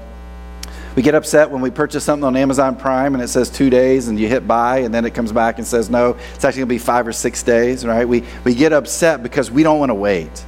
We 0.96 1.02
get 1.02 1.14
upset 1.14 1.52
when 1.52 1.62
we 1.62 1.70
purchase 1.70 2.06
something 2.06 2.24
on 2.24 2.38
Amazon 2.38 2.78
Prime 2.78 3.16
and 3.16 3.24
it 3.24 3.28
says 3.28 3.50
two 3.50 3.70
days 3.70 4.08
and 4.08 4.18
you 4.18 4.30
hit 4.30 4.48
buy 4.48 4.80
and 4.80 4.94
then 4.94 5.04
it 5.04 5.14
comes 5.14 5.32
back 5.32 5.58
and 5.58 5.68
says 5.68 5.90
no, 5.90 6.18
it's 6.34 6.46
actually 6.46 6.62
going 6.62 6.70
to 6.70 6.76
be 6.76 6.80
five 6.80 7.06
or 7.06 7.12
six 7.12 7.44
days, 7.44 7.86
right? 7.86 8.08
We, 8.08 8.24
we 8.46 8.56
get 8.56 8.72
upset 8.72 9.22
because 9.22 9.52
we 9.52 9.62
don't 9.62 9.78
want 9.78 9.90
to 9.90 9.96
wait. 9.96 10.46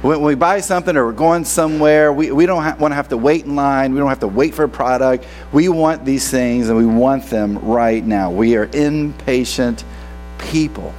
When 0.00 0.22
we 0.22 0.36
buy 0.36 0.60
something 0.60 0.96
or 0.96 1.06
we're 1.06 1.12
going 1.12 1.44
somewhere, 1.44 2.12
we, 2.12 2.30
we 2.30 2.46
don't 2.46 2.62
ha- 2.62 2.76
want 2.78 2.92
to 2.92 2.96
have 2.96 3.08
to 3.08 3.16
wait 3.16 3.44
in 3.44 3.56
line. 3.56 3.92
We 3.92 3.98
don't 3.98 4.08
have 4.08 4.20
to 4.20 4.28
wait 4.28 4.54
for 4.54 4.64
a 4.64 4.68
product. 4.68 5.26
We 5.52 5.68
want 5.68 6.04
these 6.04 6.30
things 6.30 6.68
and 6.68 6.78
we 6.78 6.86
want 6.86 7.24
them 7.24 7.58
right 7.58 8.04
now. 8.04 8.30
We 8.30 8.56
are 8.56 8.70
impatient 8.72 9.84
people. 10.38 10.94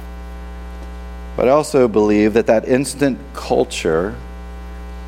But 1.40 1.48
I 1.48 1.52
also 1.52 1.88
believe 1.88 2.34
that 2.34 2.48
that 2.48 2.68
instant 2.68 3.18
culture, 3.32 4.14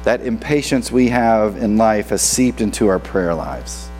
that 0.05 0.23
impatience 0.23 0.91
we 0.91 1.09
have 1.09 1.59
in 1.59 1.77
life, 1.77 2.09
has 2.09 2.23
seeped 2.23 2.63
into 2.63 2.89
our 2.89 2.99
prayer 2.99 3.35
lives. 3.35 3.91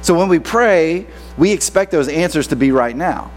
So 0.00 0.14
when 0.14 0.30
we 0.30 0.38
pray, 0.38 1.06
we 1.36 1.52
expect 1.52 1.90
those 1.90 2.08
answers 2.08 2.46
to 2.46 2.56
be 2.56 2.72
right 2.72 2.96
now. 2.96 3.30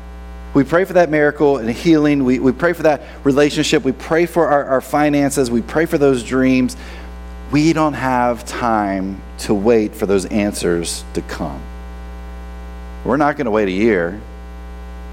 We 0.54 0.64
pray 0.64 0.86
for 0.86 0.94
that 0.94 1.10
miracle 1.10 1.58
and 1.58 1.70
healing. 1.70 2.24
We, 2.24 2.40
we 2.40 2.54
pray 2.54 2.72
for 2.72 2.84
that 2.84 3.02
relationship. 3.26 3.84
We 3.84 3.92
pray 3.92 4.26
for 4.26 4.48
our, 4.48 4.64
our 4.64 4.80
finances. 4.80 5.52
We 5.52 5.62
pray 5.62 5.86
for 5.86 5.98
those 5.98 6.24
dreams. 6.24 6.78
We 7.52 7.74
don't 7.74 7.92
have 7.92 8.46
time 8.46 9.22
to 9.40 9.54
wait 9.54 9.94
for 9.94 10.06
those 10.06 10.28
answers 10.28 11.04
to 11.14 11.22
come. 11.22 11.62
We're 13.04 13.18
not 13.18 13.36
going 13.36 13.46
to 13.48 13.52
wait 13.52 13.68
a 13.68 13.72
year 13.72 14.22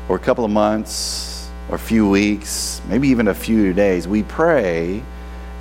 or 0.09 0.15
a 0.15 0.21
couple 0.21 0.45
of 0.45 0.53
months 0.53 1.32
a 1.75 1.79
few 1.79 2.09
weeks, 2.09 2.81
maybe 2.89 3.09
even 3.09 3.29
a 3.29 3.35
few 3.35 3.73
days. 3.73 4.07
We 4.07 4.23
pray 4.23 5.03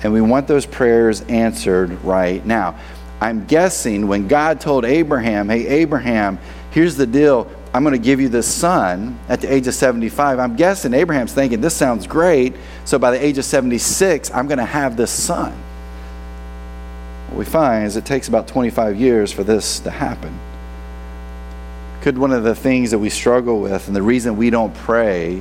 and 0.02 0.12
we 0.12 0.20
want 0.20 0.48
those 0.48 0.66
prayers 0.66 1.20
answered 1.22 2.02
right 2.04 2.44
now. 2.44 2.78
I'm 3.20 3.44
guessing 3.46 4.08
when 4.08 4.26
God 4.26 4.60
told 4.60 4.84
Abraham, 4.84 5.48
hey, 5.48 5.66
Abraham, 5.68 6.38
here's 6.72 6.96
the 6.96 7.06
deal. 7.06 7.48
I'm 7.72 7.84
going 7.84 7.94
to 7.94 8.04
give 8.04 8.20
you 8.20 8.28
this 8.28 8.52
son 8.52 9.18
at 9.28 9.40
the 9.40 9.52
age 9.52 9.66
of 9.66 9.74
75. 9.74 10.38
I'm 10.38 10.56
guessing 10.56 10.92
Abraham's 10.92 11.32
thinking, 11.32 11.60
this 11.60 11.74
sounds 11.74 12.06
great. 12.06 12.54
So 12.84 12.98
by 12.98 13.12
the 13.12 13.24
age 13.24 13.38
of 13.38 13.44
76, 13.44 14.30
I'm 14.32 14.48
going 14.48 14.58
to 14.58 14.64
have 14.64 14.96
this 14.96 15.10
son. 15.10 15.52
What 17.28 17.38
we 17.38 17.44
find 17.44 17.86
is 17.86 17.96
it 17.96 18.04
takes 18.04 18.28
about 18.28 18.48
25 18.48 19.00
years 19.00 19.32
for 19.32 19.44
this 19.44 19.78
to 19.80 19.90
happen. 19.90 20.38
Could 22.02 22.18
one 22.18 22.32
of 22.32 22.42
the 22.42 22.54
things 22.54 22.90
that 22.90 22.98
we 22.98 23.08
struggle 23.08 23.60
with 23.60 23.86
and 23.86 23.94
the 23.94 24.02
reason 24.02 24.36
we 24.36 24.50
don't 24.50 24.74
pray 24.74 25.40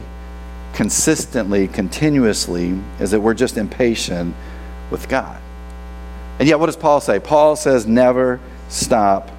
consistently, 0.73 1.67
continuously, 1.67 2.77
is 2.99 3.11
that 3.11 3.19
we're 3.19 3.33
just 3.33 3.57
impatient 3.57 4.35
with 4.89 5.07
God. 5.09 5.41
And 6.39 6.47
yet, 6.47 6.59
what 6.59 6.65
does 6.67 6.75
Paul 6.75 7.01
say? 7.01 7.19
Paul 7.19 7.55
says, 7.55 7.85
never 7.85 8.39
stop 8.69 9.29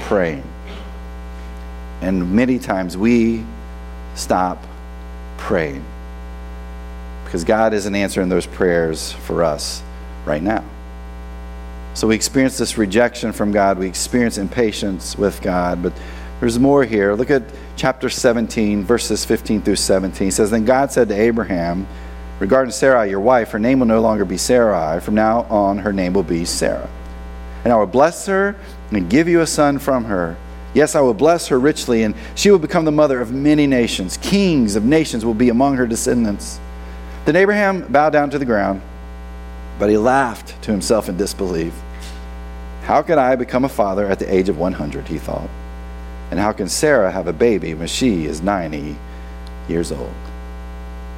praying. 0.00 0.44
And 2.00 2.32
many 2.32 2.58
times 2.58 2.96
we 2.96 3.44
stop 4.14 4.64
praying 5.36 5.84
because 7.24 7.44
God 7.44 7.74
isn't 7.74 7.94
answering 7.94 8.28
those 8.28 8.46
prayers 8.46 9.12
for 9.12 9.44
us 9.44 9.82
right 10.24 10.42
now. 10.42 10.64
So 11.94 12.08
we 12.08 12.14
experience 12.14 12.56
this 12.56 12.78
rejection 12.78 13.32
from 13.32 13.52
God, 13.52 13.78
we 13.78 13.86
experience 13.86 14.38
impatience 14.38 15.16
with 15.16 15.42
God, 15.42 15.82
but 15.82 15.92
there's 16.40 16.58
more 16.58 16.84
here. 16.84 17.14
Look 17.14 17.30
at 17.30 17.42
chapter 17.76 18.08
17, 18.08 18.82
verses 18.82 19.24
15 19.24 19.60
through 19.62 19.76
17. 19.76 20.28
It 20.28 20.32
says, 20.32 20.50
Then 20.50 20.64
God 20.64 20.90
said 20.90 21.08
to 21.08 21.14
Abraham, 21.14 21.86
Regarding 22.40 22.72
Sarai, 22.72 23.10
your 23.10 23.20
wife, 23.20 23.50
her 23.50 23.58
name 23.58 23.80
will 23.80 23.86
no 23.86 24.00
longer 24.00 24.24
be 24.24 24.38
Sarai. 24.38 25.00
From 25.00 25.14
now 25.14 25.42
on, 25.42 25.76
her 25.78 25.92
name 25.92 26.14
will 26.14 26.22
be 26.22 26.46
Sarah. 26.46 26.88
And 27.64 27.72
I 27.72 27.76
will 27.76 27.86
bless 27.86 28.24
her 28.26 28.56
and 28.90 29.10
give 29.10 29.28
you 29.28 29.42
a 29.42 29.46
son 29.46 29.78
from 29.78 30.06
her. 30.06 30.38
Yes, 30.72 30.94
I 30.94 31.02
will 31.02 31.12
bless 31.12 31.48
her 31.48 31.60
richly, 31.60 32.04
and 32.04 32.14
she 32.34 32.50
will 32.50 32.58
become 32.58 32.86
the 32.86 32.92
mother 32.92 33.20
of 33.20 33.32
many 33.32 33.66
nations. 33.66 34.16
Kings 34.16 34.76
of 34.76 34.84
nations 34.84 35.26
will 35.26 35.34
be 35.34 35.50
among 35.50 35.76
her 35.76 35.86
descendants. 35.86 36.58
Then 37.26 37.36
Abraham 37.36 37.82
bowed 37.92 38.14
down 38.14 38.30
to 38.30 38.38
the 38.38 38.46
ground, 38.46 38.80
but 39.78 39.90
he 39.90 39.98
laughed 39.98 40.62
to 40.62 40.70
himself 40.70 41.10
in 41.10 41.18
disbelief. 41.18 41.74
How 42.84 43.02
can 43.02 43.18
I 43.18 43.36
become 43.36 43.66
a 43.66 43.68
father 43.68 44.06
at 44.06 44.18
the 44.18 44.32
age 44.32 44.48
of 44.48 44.56
100? 44.56 45.08
He 45.08 45.18
thought. 45.18 45.50
And 46.30 46.38
how 46.38 46.52
can 46.52 46.68
Sarah 46.68 47.10
have 47.10 47.26
a 47.26 47.32
baby 47.32 47.74
when 47.74 47.88
she 47.88 48.26
is 48.26 48.40
90 48.40 48.96
years 49.68 49.90
old? 49.90 50.12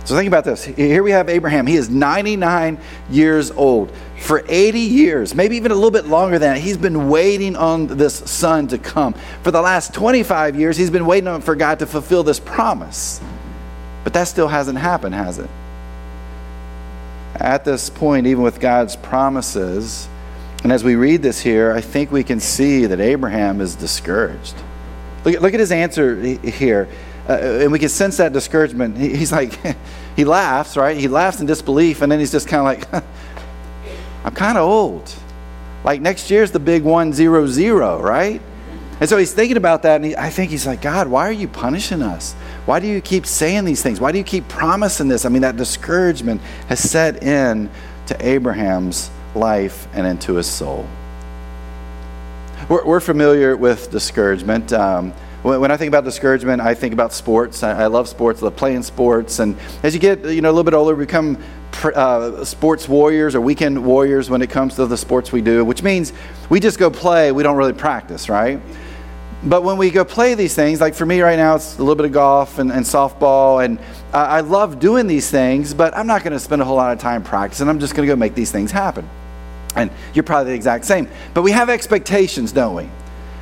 So 0.05 0.17
think 0.17 0.27
about 0.27 0.45
this. 0.45 0.65
Here 0.65 1.03
we 1.03 1.13
have 1.13 1.29
Abraham. 1.29 1.67
He 1.67 1.77
is 1.77 1.89
99 1.89 2.79
years 3.09 3.53
old. 3.53 3.93
For 4.19 4.45
80 4.49 4.81
years, 4.81 5.35
maybe 5.35 5.57
even 5.57 5.71
a 5.71 5.75
little 5.75 5.93
bit 5.93 6.07
longer 6.07 6.39
than 6.39 6.55
that, 6.55 6.61
he's 6.61 6.77
been 6.77 7.09
waiting 7.09 7.55
on 7.55 7.87
this 7.87 8.15
son 8.15 8.67
to 8.69 8.79
come. 8.79 9.15
For 9.43 9.53
the 9.53 9.61
last 9.61 9.95
25 9.95 10.57
years, 10.57 10.77
he's 10.77 10.91
been 10.91 11.07
waiting 11.07 11.41
for 11.41 11.55
God 11.55 11.79
to 11.81 11.87
fulfill 11.87 12.25
this 12.25 12.41
promise. 12.41 13.21
But 14.03 14.13
that 14.15 14.25
still 14.25 14.49
hasn't 14.49 14.79
happened, 14.79 15.15
has 15.15 15.39
it? 15.39 15.51
At 17.37 17.65
this 17.65 17.89
point, 17.89 18.27
even 18.27 18.43
with 18.43 18.59
God's 18.59 18.97
promises, 18.97 20.09
and 20.65 20.73
as 20.73 20.83
we 20.83 20.97
read 20.97 21.23
this 21.23 21.41
here, 21.41 21.73
I 21.73 21.81
think 21.81 22.11
we 22.11 22.25
can 22.25 22.41
see 22.41 22.87
that 22.87 23.01
Abraham 23.01 23.61
is 23.61 23.77
discouraged. 23.77 24.55
Look, 25.25 25.41
look 25.41 25.55
at 25.55 25.61
his 25.61 25.73
answer 25.73 26.17
here. 26.17 26.89
Uh, 27.29 27.35
and 27.35 27.71
we 27.71 27.79
can 27.79 27.89
sense 27.89 28.17
that 28.17 28.33
discouragement. 28.33 28.99
He, 28.99 29.17
he's 29.17 29.33
like, 29.33 29.59
he 30.17 30.25
laughs, 30.25 30.77
right? 30.77 30.97
He 30.97 31.09
laughs 31.09 31.41
in 31.41 31.47
disbelief, 31.47 32.03
and 32.03 32.11
then 32.11 32.19
he's 32.19 32.33
just 32.33 32.49
kind 32.49 32.61
of 32.61 32.93
like, 32.93 33.05
I'm 34.25 34.35
kind 34.35 34.59
of 34.59 34.69
old. 34.69 35.13
Like 35.85 36.01
next 36.01 36.31
year's 36.31 36.51
the 36.51 36.61
big 36.61 36.83
one 36.83 37.13
zero 37.13 37.47
zero, 37.47 38.01
right? 38.01 38.41
And 39.01 39.09
so 39.09 39.17
he's 39.17 39.33
thinking 39.33 39.57
about 39.57 39.83
that, 39.83 39.97
and 39.97 40.05
he, 40.05 40.17
I 40.17 40.31
think 40.31 40.51
he's 40.51 40.67
like, 40.67 40.81
God, 40.81 41.09
why 41.09 41.29
are 41.29 41.33
you 41.33 41.49
punishing 41.49 42.03
us? 42.03 42.35
Why 42.67 42.79
do 42.79 42.87
you 42.87 43.01
keep 43.01 43.27
saying 43.27 43.65
these 43.65 43.83
things? 43.83 44.01
Why 44.01 44.13
do 44.13 44.19
you 44.19 44.25
keep 44.25 44.47
promising 44.47 45.09
this? 45.09 45.25
I 45.25 45.29
mean, 45.29 45.43
that 45.43 45.57
discouragement 45.57 46.41
has 46.69 46.79
set 46.89 47.23
in 47.23 47.69
to 48.07 48.27
Abraham's 48.27 49.11
life 49.35 49.89
and 49.93 50.07
into 50.07 50.35
his 50.35 50.47
soul. 50.47 50.87
We're, 52.69 52.85
we're 52.85 53.01
familiar 53.01 53.57
with 53.57 53.91
discouragement. 53.91 54.73
Um, 54.73 55.13
when, 55.43 55.73
I 55.73 55.77
think 55.77 55.89
about 55.89 56.05
discouragement, 56.05 56.63
I 56.63 56.75
think 56.75 56.93
about 56.95 57.13
sports. 57.13 57.65
I, 57.65 57.83
I, 57.83 57.87
love 57.87 58.09
sports, 58.09 58.41
I 58.41 58.45
love 58.45 58.57
playing 58.57 58.85
sports. 58.85 59.41
And 59.41 59.57
as 59.83 59.95
you 59.95 60.01
get 60.01 60.25
you 60.25 60.41
know, 60.41 60.49
a 60.49 60.53
little 60.53 60.65
bit 60.65 60.75
older, 60.75 60.95
we 60.95 61.05
become 61.05 61.37
uh, 61.83 62.45
sports 62.45 62.89
warriors 62.89 63.35
or 63.35 63.41
weekend 63.41 63.85
warriors 63.85 64.31
when 64.31 64.43
it 64.43 64.51
comes 64.51 64.77
to 64.77 64.87
the 64.87 64.97
sports 64.97 65.33
we 65.33 65.41
do, 65.41 65.65
which 65.65 65.83
means 65.83 66.13
we 66.51 66.61
just 66.61 66.79
go 66.79 66.89
play, 66.89 67.33
we 67.33 67.43
don't 67.43 67.57
really 67.57 67.73
practice, 67.73 68.29
right? 68.29 68.61
But 69.45 69.65
when 69.65 69.77
we 69.77 69.91
go 69.91 70.05
play 70.05 70.35
these 70.35 70.55
things, 70.55 70.81
like 70.81 70.95
for 70.95 71.05
me 71.05 71.21
right 71.21 71.37
now, 71.37 71.57
it's 71.57 71.77
a 71.77 71.81
little 71.81 71.97
bit 71.97 72.07
of 72.07 72.13
golf 72.13 72.61
and, 72.61 72.71
and 72.71 72.85
softball, 72.87 73.65
and 73.65 73.81
uh, 74.13 74.19
I 74.19 74.41
love 74.41 74.79
doing 74.79 75.09
these 75.09 75.29
things, 75.29 75.75
but 75.75 75.97
I'm 75.97 76.07
not 76.07 76.23
going 76.23 76.33
to 76.33 76.39
spend 76.39 76.63
a 76.63 76.65
whole 76.65 76.77
lot 76.77 76.93
of 76.93 77.01
time 77.01 77.25
practicing. 77.25 77.69
I'm 77.69 77.81
just 77.81 77.97
going 77.97 78.07
to 78.07 78.13
go 78.13 78.17
make 78.17 78.37
these 78.37 78.53
things 78.53 78.71
happen. 78.71 79.09
And 79.77 79.91
you're 80.15 80.23
probably 80.23 80.53
the 80.53 80.57
exact 80.57 80.85
same. 80.85 81.09
But 81.35 81.43
we 81.43 81.53
have 81.53 81.71
expectations, 81.71 82.53
don't 82.53 82.75
we? 82.75 82.89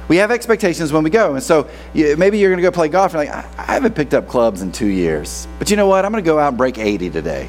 We 0.08 0.16
have 0.16 0.30
expectations 0.32 0.92
when 0.92 1.04
we 1.04 1.10
go. 1.10 1.34
And 1.34 1.42
so 1.42 1.68
maybe 1.94 2.38
you're 2.38 2.50
going 2.50 2.62
to 2.62 2.68
go 2.68 2.72
play 2.72 2.88
golf. 2.88 3.14
And 3.14 3.30
like, 3.30 3.46
I, 3.58 3.74
haven't 3.74 3.94
picked 3.94 4.12
up 4.12 4.26
clubs 4.26 4.60
in 4.60 4.72
two 4.72 4.88
years. 4.88 5.46
But 5.58 5.70
you 5.70 5.76
know 5.76 5.86
what? 5.86 6.04
I'm 6.04 6.10
going 6.10 6.22
to 6.22 6.28
go 6.28 6.38
out 6.38 6.48
and 6.48 6.58
break 6.58 6.78
80 6.78 7.10
today. 7.10 7.48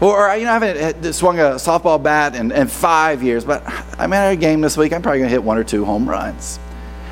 Or, 0.00 0.28
or, 0.28 0.36
you 0.36 0.44
know, 0.44 0.50
I 0.50 0.58
haven't 0.58 1.12
swung 1.14 1.38
a 1.38 1.54
softball 1.54 2.02
bat 2.02 2.34
in, 2.34 2.52
in 2.52 2.68
five 2.68 3.22
years, 3.22 3.46
but 3.46 3.62
I'm 3.98 4.12
at 4.12 4.32
a 4.32 4.36
game 4.36 4.60
this 4.60 4.76
week. 4.76 4.92
I'm 4.92 5.00
probably 5.00 5.20
going 5.20 5.30
to 5.30 5.34
hit 5.34 5.42
one 5.42 5.56
or 5.56 5.64
two 5.64 5.86
home 5.86 6.06
runs. 6.06 6.58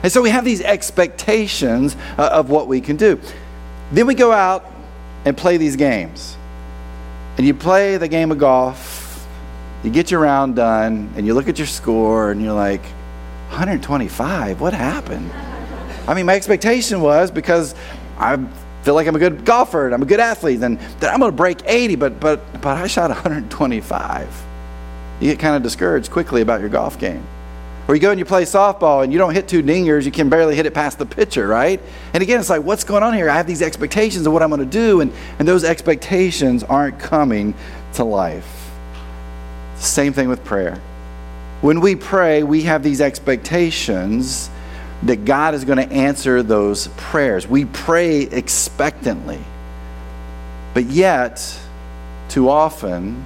And 0.02 0.12
so 0.12 0.20
we 0.20 0.30
have 0.30 0.44
these 0.44 0.60
expectations 0.60 1.96
uh, 2.18 2.28
of 2.32 2.50
what 2.50 2.66
we 2.66 2.82
can 2.82 2.96
do. 2.96 3.20
Then 3.92 4.06
we 4.06 4.14
go 4.14 4.32
out 4.32 4.70
and 5.24 5.34
play 5.34 5.56
these 5.56 5.76
games. 5.76 6.36
And 7.38 7.46
you 7.46 7.54
play 7.54 7.96
the 7.96 8.08
game 8.08 8.30
of 8.30 8.38
golf 8.38 9.01
you 9.82 9.90
get 9.90 10.10
your 10.10 10.20
round 10.20 10.56
done 10.56 11.12
and 11.16 11.26
you 11.26 11.34
look 11.34 11.48
at 11.48 11.58
your 11.58 11.66
score 11.66 12.30
and 12.30 12.42
you're 12.42 12.52
like, 12.52 12.82
125? 13.48 14.60
What 14.60 14.72
happened? 14.72 15.30
I 16.06 16.14
mean, 16.14 16.26
my 16.26 16.34
expectation 16.34 17.00
was 17.00 17.30
because 17.30 17.74
I 18.18 18.36
feel 18.82 18.94
like 18.94 19.06
I'm 19.06 19.16
a 19.16 19.18
good 19.18 19.44
golfer 19.44 19.86
and 19.86 19.94
I'm 19.94 20.02
a 20.02 20.06
good 20.06 20.20
athlete, 20.20 20.60
then, 20.60 20.76
that 21.00 21.12
I'm 21.12 21.20
going 21.20 21.30
to 21.30 21.36
break 21.36 21.60
80, 21.64 21.96
but, 21.96 22.20
but, 22.20 22.40
but 22.60 22.78
I 22.78 22.86
shot 22.86 23.10
125. 23.10 24.44
You 25.20 25.30
get 25.30 25.38
kind 25.38 25.54
of 25.54 25.62
discouraged 25.62 26.10
quickly 26.10 26.42
about 26.42 26.60
your 26.60 26.68
golf 26.68 26.98
game. 26.98 27.24
Or 27.88 27.94
you 27.94 28.00
go 28.00 28.10
and 28.10 28.18
you 28.18 28.24
play 28.24 28.44
softball 28.44 29.02
and 29.02 29.12
you 29.12 29.18
don't 29.18 29.34
hit 29.34 29.48
two 29.48 29.62
dingers, 29.62 30.04
you 30.04 30.12
can 30.12 30.28
barely 30.28 30.54
hit 30.54 30.66
it 30.66 30.74
past 30.74 30.98
the 30.98 31.06
pitcher, 31.06 31.46
right? 31.46 31.80
And 32.14 32.22
again, 32.22 32.38
it's 32.38 32.50
like, 32.50 32.62
what's 32.62 32.84
going 32.84 33.02
on 33.02 33.14
here? 33.14 33.28
I 33.28 33.36
have 33.36 33.46
these 33.46 33.62
expectations 33.62 34.26
of 34.26 34.32
what 34.32 34.42
I'm 34.42 34.50
going 34.50 34.60
to 34.60 34.66
do, 34.66 35.00
and, 35.00 35.12
and 35.38 35.46
those 35.46 35.64
expectations 35.64 36.62
aren't 36.62 36.98
coming 37.00 37.54
to 37.94 38.04
life. 38.04 38.61
Same 39.82 40.12
thing 40.12 40.28
with 40.28 40.44
prayer. 40.44 40.80
When 41.60 41.80
we 41.80 41.96
pray, 41.96 42.44
we 42.44 42.62
have 42.62 42.84
these 42.84 43.00
expectations 43.00 44.48
that 45.02 45.24
God 45.24 45.54
is 45.54 45.64
going 45.64 45.78
to 45.78 45.92
answer 45.92 46.40
those 46.40 46.86
prayers. 46.96 47.48
We 47.48 47.64
pray 47.64 48.20
expectantly. 48.22 49.40
But 50.72 50.84
yet, 50.84 51.58
too 52.28 52.48
often, 52.48 53.24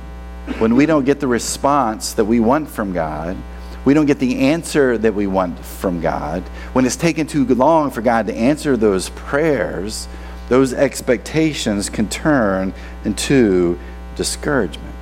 when 0.59 0.77
we 0.77 0.87
don't 0.87 1.05
get 1.05 1.21
the 1.21 1.29
response 1.29 2.15
that 2.15 2.25
we 2.25 2.41
want 2.41 2.71
from 2.71 2.95
God, 2.95 3.37
we 3.85 3.93
don't 3.93 4.07
get 4.07 4.19
the 4.19 4.39
answer 4.39 4.97
that 4.97 5.15
we 5.15 5.27
want 5.27 5.59
from 5.63 6.01
God, 6.01 6.43
when 6.73 6.87
it's 6.87 6.97
taken 6.97 7.27
too 7.27 7.45
long 7.45 7.91
for 7.91 8.01
God 8.01 8.27
to 8.29 8.35
answer 8.35 8.79
those 8.79 9.11
prayers, 9.11 10.09
those 10.49 10.73
expectations 10.73 11.91
can 11.91 12.09
turn 12.09 12.73
into 13.05 13.79
discouragement. 14.17 14.96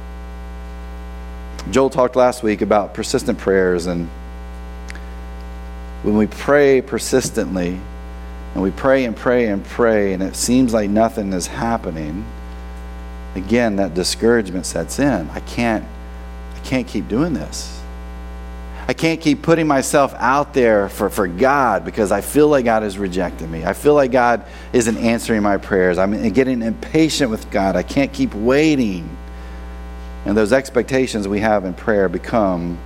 Joel 1.71 1.91
talked 1.91 2.17
last 2.17 2.43
week 2.43 2.61
about 2.61 2.95
persistent 2.95 3.39
prayers, 3.39 3.87
and 3.87 4.09
when 6.03 6.17
we 6.17 6.27
pray 6.27 6.83
persistently, 6.83 7.81
and 8.55 8.63
we 8.63 8.71
pray 8.71 9.05
and 9.05 9.17
pray 9.17 9.47
and 9.47 9.65
pray, 9.65 10.13
and 10.13 10.23
it 10.23 10.37
seems 10.37 10.73
like 10.73 10.91
nothing 10.91 11.33
is 11.33 11.47
happening, 11.47 12.25
again, 13.35 13.77
that 13.77 13.95
discouragement 13.95 14.67
sets 14.67 14.99
in. 14.99 15.29
I 15.31 15.41
can't, 15.41 15.85
I 16.55 16.59
can't 16.61 16.87
keep 16.87 17.09
doing 17.09 17.35
this. 17.35 17.81
I 18.87 18.93
can't 18.93 19.21
keep 19.21 19.41
putting 19.41 19.67
myself 19.67 20.15
out 20.19 20.53
there 20.53 20.91
for, 20.91 21.09
for 21.09 21.27
God 21.27 21.87
because 21.87 22.13
I 22.13 22.21
feel 22.21 22.49
like 22.49 22.67
God 22.67 22.85
is 22.85 22.99
rejecting 22.99 23.51
me. 23.51 23.65
I 23.65 23.73
feel 23.73 23.95
like 23.95 24.13
God 24.13 24.45
isn't 24.75 24.99
answering 24.99 25.43
my 25.43 25.57
prayers. 25.57 25.97
I'm 25.97 26.31
getting 26.35 26.61
impatient 26.61 27.31
with 27.31 27.51
God. 27.51 27.77
I 27.77 27.83
can't 27.83 28.13
keep 28.13 28.35
waiting. 28.35 29.09
And 30.25 30.37
those 30.37 30.53
expectations 30.53 31.29
we 31.29 31.41
have 31.41 31.65
in 31.65 31.75
prayer 31.75 32.09
become 32.09 32.79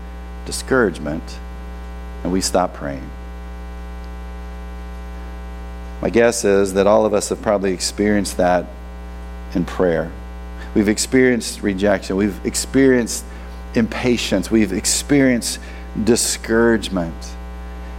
discouragement, 0.45 1.38
and 2.23 2.33
we 2.33 2.40
stop 2.40 2.75
praying. 2.75 3.09
My 6.00 6.11
guess 6.11 6.45
is 6.45 6.75
that 6.75 6.87
all 6.87 7.07
of 7.07 7.14
us 7.14 7.28
have 7.28 7.42
probably 7.42 7.73
experienced 7.73 8.37
that 8.37 8.66
in 9.54 9.64
prayer. 9.64 10.11
We've 10.75 10.88
experienced 10.88 11.62
rejection. 11.62 12.16
We've 12.16 12.45
experienced 12.45 13.25
impatience. 13.75 14.50
We've 14.50 14.73
experienced 14.73 15.59
discouragement. 16.04 17.14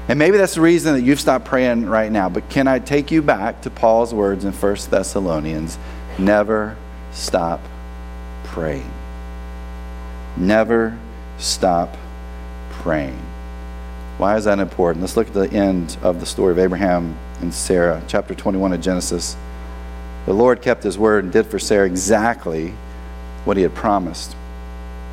And 0.07 0.17
maybe 0.17 0.37
that's 0.37 0.55
the 0.55 0.61
reason 0.61 0.95
that 0.95 1.01
you've 1.01 1.19
stopped 1.19 1.45
praying 1.45 1.85
right 1.85 2.11
now. 2.11 2.29
But 2.29 2.49
can 2.49 2.67
I 2.67 2.79
take 2.79 3.11
you 3.11 3.21
back 3.21 3.61
to 3.61 3.69
Paul's 3.69 4.13
words 4.13 4.43
in 4.43 4.53
1 4.53 4.75
Thessalonians? 4.89 5.77
Never 6.17 6.75
stop 7.11 7.61
praying. 8.45 8.89
Never 10.37 10.97
stop 11.37 11.95
praying. 12.71 13.19
Why 14.17 14.35
is 14.35 14.45
that 14.45 14.59
important? 14.59 15.01
Let's 15.01 15.15
look 15.15 15.27
at 15.27 15.33
the 15.33 15.51
end 15.51 15.97
of 16.01 16.19
the 16.19 16.25
story 16.25 16.51
of 16.51 16.59
Abraham 16.59 17.17
and 17.41 17.53
Sarah, 17.53 18.01
chapter 18.07 18.35
21 18.35 18.73
of 18.73 18.81
Genesis. 18.81 19.37
The 20.25 20.33
Lord 20.33 20.61
kept 20.61 20.83
his 20.83 20.97
word 20.97 21.23
and 21.23 21.33
did 21.33 21.47
for 21.47 21.57
Sarah 21.59 21.85
exactly 21.85 22.73
what 23.45 23.57
he 23.57 23.63
had 23.63 23.73
promised. 23.73 24.35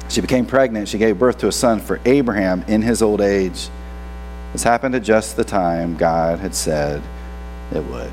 She 0.09 0.21
became 0.21 0.47
pregnant. 0.47 0.89
She 0.89 0.99
gave 0.99 1.19
birth 1.19 1.39
to 1.39 1.49
a 1.49 1.53
son 1.53 1.81
for 1.81 2.01
Abraham 2.05 2.65
in 2.69 2.83
his 2.83 3.03
old 3.03 3.21
age. 3.21 3.69
This 4.53 4.63
happened 4.63 4.95
at 4.95 5.03
just 5.03 5.37
the 5.37 5.45
time 5.45 5.97
God 5.97 6.39
had 6.39 6.55
said 6.55 7.03
it 7.73 7.85
would. 7.85 8.13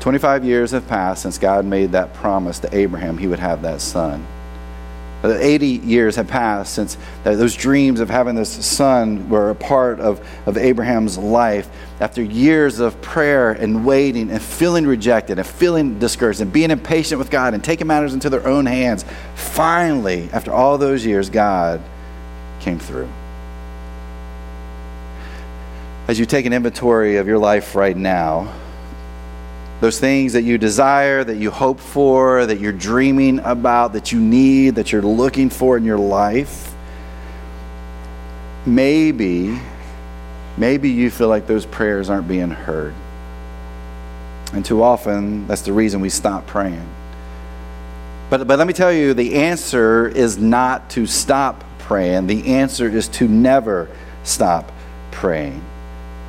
25 0.00 0.44
years 0.44 0.70
have 0.72 0.86
passed 0.86 1.22
since 1.22 1.38
God 1.38 1.64
made 1.64 1.92
that 1.92 2.12
promise 2.14 2.58
to 2.60 2.76
Abraham 2.76 3.16
he 3.16 3.26
would 3.26 3.38
have 3.38 3.62
that 3.62 3.80
son. 3.80 4.26
80 5.32 5.66
years 5.66 6.16
have 6.16 6.28
passed 6.28 6.74
since 6.74 6.98
those 7.22 7.54
dreams 7.54 8.00
of 8.00 8.10
having 8.10 8.34
this 8.34 8.50
son 8.50 9.28
were 9.28 9.50
a 9.50 9.54
part 9.54 10.00
of, 10.00 10.26
of 10.46 10.58
Abraham's 10.58 11.16
life. 11.16 11.68
After 12.00 12.22
years 12.22 12.80
of 12.80 13.00
prayer 13.00 13.52
and 13.52 13.86
waiting 13.86 14.30
and 14.30 14.42
feeling 14.42 14.86
rejected 14.86 15.38
and 15.38 15.46
feeling 15.46 15.98
discouraged 15.98 16.40
and 16.40 16.52
being 16.52 16.70
impatient 16.70 17.18
with 17.18 17.30
God 17.30 17.54
and 17.54 17.64
taking 17.64 17.86
matters 17.86 18.12
into 18.12 18.28
their 18.28 18.46
own 18.46 18.66
hands, 18.66 19.04
finally, 19.34 20.28
after 20.32 20.52
all 20.52 20.76
those 20.76 21.06
years, 21.06 21.30
God 21.30 21.80
came 22.60 22.78
through. 22.78 23.08
As 26.06 26.18
you 26.18 26.26
take 26.26 26.44
an 26.44 26.52
inventory 26.52 27.16
of 27.16 27.26
your 27.26 27.38
life 27.38 27.74
right 27.74 27.96
now, 27.96 28.52
those 29.80 29.98
things 29.98 30.32
that 30.32 30.42
you 30.42 30.56
desire, 30.56 31.24
that 31.24 31.36
you 31.36 31.50
hope 31.50 31.80
for, 31.80 32.46
that 32.46 32.60
you're 32.60 32.72
dreaming 32.72 33.40
about, 33.40 33.92
that 33.92 34.12
you 34.12 34.20
need, 34.20 34.76
that 34.76 34.92
you're 34.92 35.02
looking 35.02 35.50
for 35.50 35.76
in 35.76 35.84
your 35.84 35.98
life, 35.98 36.74
maybe, 38.66 39.58
maybe 40.56 40.90
you 40.90 41.10
feel 41.10 41.28
like 41.28 41.46
those 41.46 41.66
prayers 41.66 42.08
aren't 42.08 42.28
being 42.28 42.50
heard. 42.50 42.94
And 44.52 44.64
too 44.64 44.82
often, 44.82 45.46
that's 45.48 45.62
the 45.62 45.72
reason 45.72 46.00
we 46.00 46.08
stop 46.08 46.46
praying. 46.46 46.88
But, 48.30 48.46
but 48.46 48.58
let 48.58 48.66
me 48.66 48.72
tell 48.72 48.92
you, 48.92 49.12
the 49.12 49.34
answer 49.34 50.08
is 50.08 50.38
not 50.38 50.88
to 50.90 51.06
stop 51.06 51.62
praying, 51.80 52.26
the 52.26 52.46
answer 52.54 52.88
is 52.88 53.08
to 53.08 53.28
never 53.28 53.88
stop 54.22 54.72
praying. 55.10 55.62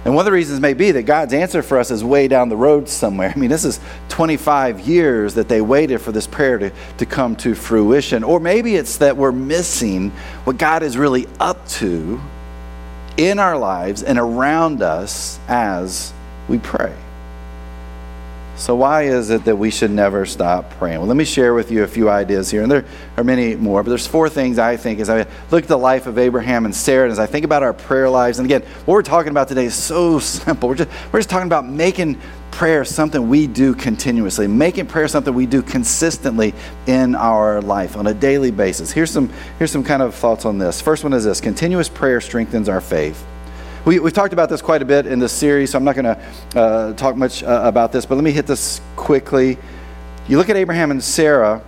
And 0.06 0.14
one 0.14 0.22
of 0.22 0.26
the 0.26 0.32
reasons 0.32 0.60
may 0.60 0.76
be 0.76 0.92
that 0.92 1.04
God's 1.04 1.34
answer 1.34 1.64
for 1.64 1.80
us 1.80 1.90
is 1.90 2.04
way 2.04 2.28
down 2.28 2.48
the 2.48 2.56
road 2.56 2.88
somewhere. 2.88 3.34
I 3.36 3.40
mean, 3.40 3.50
this 3.50 3.66
is 3.66 3.80
25 4.10 4.82
years 4.82 5.34
that 5.34 5.50
they 5.50 5.62
waited 5.62 6.00
for 6.00 6.12
this 6.12 6.28
prayer 6.28 6.60
to, 6.60 6.72
to 7.00 7.06
come 7.06 7.36
to 7.38 7.56
fruition. 7.56 8.24
Or 8.24 8.40
maybe 8.40 8.76
it's 8.76 8.98
that 8.98 9.18
we're 9.18 9.32
missing 9.32 10.12
what 10.44 10.58
God 10.60 10.84
is 10.84 10.96
really 10.96 11.28
up 11.40 11.68
to 11.70 12.22
in 13.18 13.40
our 13.40 13.58
lives 13.58 14.04
and 14.04 14.20
around 14.20 14.84
us 14.84 15.40
as 15.48 16.14
we 16.48 16.60
pray. 16.60 16.96
So, 18.58 18.74
why 18.74 19.04
is 19.04 19.32
it 19.32 19.44
that 19.44 19.58
we 19.58 19.70
should 19.70 19.92
never 19.92 20.26
stop 20.26 20.70
praying? 20.72 21.00
Well, 21.00 21.08
let 21.08 21.18
me 21.18 21.26
share 21.26 21.54
with 21.54 21.72
you 21.72 21.84
a 21.84 21.88
few 21.88 22.10
ideas 22.10 22.50
here, 22.50 22.64
and 22.64 22.72
there 22.72 22.86
are 23.18 23.24
many 23.24 23.54
more, 23.56 23.84
but 23.84 23.90
there's 23.90 24.08
four 24.08 24.30
things 24.30 24.58
I 24.58 24.78
think 24.78 25.02
as 25.02 25.10
I 25.10 25.28
look 25.52 25.64
at 25.64 25.68
the 25.68 25.78
life 25.78 26.08
of 26.08 26.18
Abraham 26.18 26.64
and 26.64 26.74
Sarah, 26.74 27.04
and 27.04 27.12
as 27.12 27.20
I 27.20 27.26
think 27.26 27.44
about 27.44 27.64
our 27.64 27.74
prayer 27.74 28.10
lives. 28.10 28.40
And 28.40 28.46
again, 28.46 28.62
what 28.86 28.94
we're 28.94 29.02
talking 29.02 29.32
about 29.32 29.50
today 29.50 29.66
is 29.66 29.76
so 29.76 30.20
simple. 30.20 30.70
We're 30.70 30.76
just, 30.76 30.90
we're 31.12 31.20
just 31.20 31.30
talking 31.30 31.48
about 31.48 31.68
making 31.68 32.18
prayer 32.52 32.86
something 32.86 33.28
we 33.28 33.46
do 33.46 33.76
continuously, 33.76 34.48
making 34.48 34.86
prayer 34.86 35.10
something 35.10 35.34
we 35.34 35.46
do 35.46 35.62
consistently 35.62 36.54
in 36.88 37.14
our 37.14 37.62
life 37.62 37.98
on 37.98 38.08
a 38.08 38.14
daily 38.14 38.52
basis. 38.52 38.90
Here's 38.90 39.12
some, 39.12 39.30
here's 39.60 39.72
some 39.72 39.84
kind 39.84 40.02
of 40.02 40.16
thoughts 40.16 40.46
on 40.46 40.58
this. 40.58 40.80
First 40.82 41.04
one 41.04 41.12
is 41.12 41.26
this 41.26 41.42
continuous 41.42 41.90
prayer 41.90 42.22
strengthens 42.22 42.70
our 42.70 42.80
faith. 42.80 43.26
We, 43.86 43.98
have 43.98 44.14
talked 44.14 44.34
about 44.34 44.50
this 44.50 44.64
quite 44.64 44.82
a 44.82 44.86
bit 44.86 45.06
in 45.06 45.20
this 45.20 45.32
series, 45.32 45.70
so 45.70 45.78
I'm 45.78 45.84
not 45.84 45.96
going 45.96 46.06
to 46.06 46.60
uh, 46.60 46.94
talk 46.94 47.16
much 47.16 47.44
uh, 47.44 47.62
about 47.64 47.92
this, 47.92 48.04
but 48.04 48.16
let 48.16 48.24
me 48.24 48.32
hit 48.32 48.48
this 48.48 48.82
quickly. 48.96 49.60
You 50.28 50.38
look 50.38 50.50
at 50.50 50.56
Abraham 50.56 50.90
and 50.90 51.04
Sarah, 51.04 51.62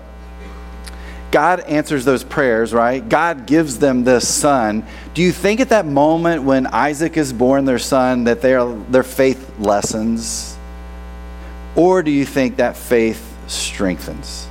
God 1.29 1.59
answers 1.59 2.05
those 2.05 2.23
prayers, 2.23 2.73
right? 2.73 3.07
God 3.07 3.45
gives 3.45 3.77
them 3.77 4.03
this 4.03 4.27
son. 4.27 4.83
Do 5.13 5.21
you 5.21 5.31
think 5.31 5.59
at 5.59 5.69
that 5.69 5.85
moment 5.85 6.41
when 6.41 6.65
Isaac 6.65 7.17
is 7.17 7.31
born, 7.31 7.65
their 7.65 7.77
son, 7.77 8.23
that 8.23 8.41
their, 8.41 8.65
their 8.65 9.03
faith 9.03 9.53
lessens? 9.59 10.57
Or 11.75 12.01
do 12.01 12.09
you 12.09 12.25
think 12.25 12.55
that 12.55 12.77
faith 12.77 13.37
strengthens? 13.45 14.47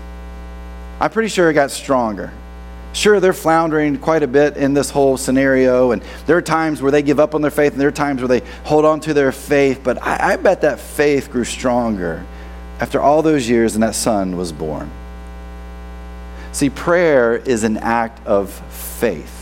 I'm 1.00 1.10
pretty 1.10 1.30
sure 1.30 1.50
it 1.50 1.54
got 1.54 1.72
stronger. 1.72 2.32
Sure, 2.96 3.20
they're 3.20 3.34
floundering 3.34 3.98
quite 3.98 4.22
a 4.22 4.26
bit 4.26 4.56
in 4.56 4.72
this 4.72 4.88
whole 4.88 5.18
scenario, 5.18 5.90
and 5.90 6.02
there 6.24 6.38
are 6.38 6.42
times 6.42 6.80
where 6.80 6.90
they 6.90 7.02
give 7.02 7.20
up 7.20 7.34
on 7.34 7.42
their 7.42 7.50
faith, 7.50 7.72
and 7.72 7.80
there 7.80 7.88
are 7.88 7.92
times 7.92 8.22
where 8.22 8.28
they 8.28 8.40
hold 8.64 8.86
on 8.86 9.00
to 9.00 9.12
their 9.12 9.32
faith, 9.32 9.82
but 9.84 10.02
I, 10.02 10.32
I 10.32 10.36
bet 10.36 10.62
that 10.62 10.80
faith 10.80 11.30
grew 11.30 11.44
stronger 11.44 12.24
after 12.80 12.98
all 12.98 13.20
those 13.20 13.46
years 13.50 13.74
and 13.74 13.82
that 13.82 13.94
son 13.94 14.38
was 14.38 14.50
born. 14.50 14.90
See, 16.52 16.70
prayer 16.70 17.36
is 17.36 17.64
an 17.64 17.76
act 17.76 18.26
of 18.26 18.50
faith. 18.72 19.32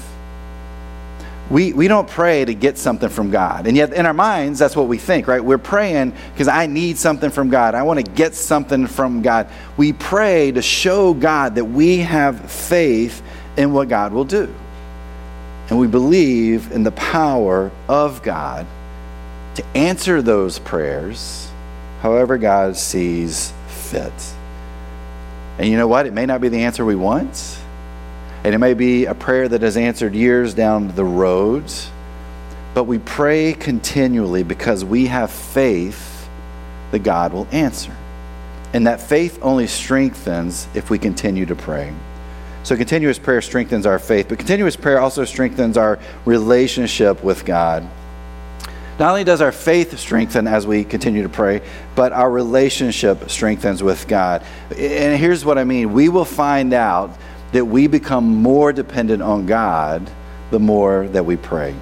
We, 1.49 1.73
we 1.73 1.87
don't 1.87 2.09
pray 2.09 2.45
to 2.45 2.55
get 2.55 2.77
something 2.77 3.09
from 3.09 3.31
God. 3.31 3.69
And 3.69 3.77
yet, 3.77 3.93
in 3.93 4.05
our 4.05 4.15
minds, 4.15 4.59
that's 4.59 4.75
what 4.75 4.89
we 4.89 4.99
think, 4.99 5.29
right? 5.29 5.45
We're 5.45 5.59
praying 5.59 6.13
because 6.33 6.49
I 6.49 6.67
need 6.67 6.99
something 6.99 7.31
from 7.31 7.51
God. 7.51 7.77
I 7.77 7.85
want 7.85 8.05
to 8.05 8.13
get 8.13 8.35
something 8.35 8.89
from 8.89 9.23
God. 9.23 9.49
We 9.77 9.93
pray 9.93 10.51
to 10.53 10.63
show 10.63 11.15
God 11.15 11.55
that 11.55 11.67
we 11.67 11.99
have 11.99 12.51
faith 12.51 13.23
in 13.57 13.73
what 13.73 13.89
God 13.89 14.13
will 14.13 14.25
do. 14.25 14.53
And 15.69 15.79
we 15.79 15.87
believe 15.87 16.73
in 16.73 16.83
the 16.83 16.93
power 16.93 17.71
of 17.89 18.23
God 18.23 18.67
to 19.55 19.65
answer 19.75 20.21
those 20.21 20.59
prayers 20.59 21.49
however 22.03 22.37
God 22.37 22.77
sees 22.77 23.53
fit. 23.67 24.13
And 25.59 25.69
you 25.69 25.77
know 25.77 25.87
what? 25.87 26.07
It 26.07 26.13
may 26.13 26.27
not 26.27 26.41
be 26.41 26.49
the 26.49 26.65
answer 26.65 26.85
we 26.85 26.97
want. 26.97 27.59
And 28.43 28.55
it 28.55 28.59
may 28.59 28.75
be 28.75 29.07
a 29.07 29.15
prayer 29.15 29.49
that 29.49 29.63
is 29.63 29.77
answered 29.77 30.15
years 30.15 30.53
down 30.53 30.95
the 30.95 31.05
road. 31.05 31.65
But 32.75 32.85
we 32.85 32.99
pray 32.99 33.55
continually 33.55 34.43
because 34.43 34.85
we 34.85 35.07
have 35.07 35.31
faith 35.31 36.29
that 36.91 36.99
God 37.05 37.33
will 37.33 37.49
answer. 37.53 37.97
And 38.75 38.87
that 38.87 39.01
faith 39.01 39.39
only 39.41 39.67
strengthens 39.67 40.69
if 40.75 40.91
we 40.91 40.99
continue 40.99 41.47
to 41.47 41.55
pray. 41.55 41.95
So, 42.65 42.77
continuous 42.79 43.19
prayer 43.19 43.43
strengthens 43.43 43.85
our 43.85 43.99
faith, 43.99 44.31
but 44.31 44.39
continuous 44.39 44.75
prayer 44.75 44.99
also 44.99 45.27
strengthens 45.27 45.77
our 45.77 45.99
relationship 46.25 47.23
with 47.23 47.45
God. 47.45 47.87
Not 48.99 49.11
only 49.11 49.23
does 49.23 49.43
our 49.43 49.53
faith 49.53 49.99
strengthen 49.99 50.47
as 50.47 50.67
we 50.67 50.83
continue 50.83 51.25
to 51.25 51.29
pray, 51.29 51.61
but 51.95 52.13
our 52.13 52.31
relationship 52.31 53.29
strengthens 53.29 53.83
with 53.83 54.09
God. 54.09 54.43
And 54.71 55.21
here's 55.21 55.45
what 55.45 55.59
I 55.59 55.65
mean 55.65 55.93
we 55.93 56.09
will 56.09 56.25
find 56.25 56.73
out 56.73 57.11
that 57.53 57.67
we 57.67 57.87
become 57.87 58.25
more 58.25 58.73
dependent 58.73 59.21
on 59.21 59.45
God 59.45 60.11
the 60.51 60.59
more 60.59 61.07
that 61.09 61.27
we 61.27 61.37
pray. 61.37 61.75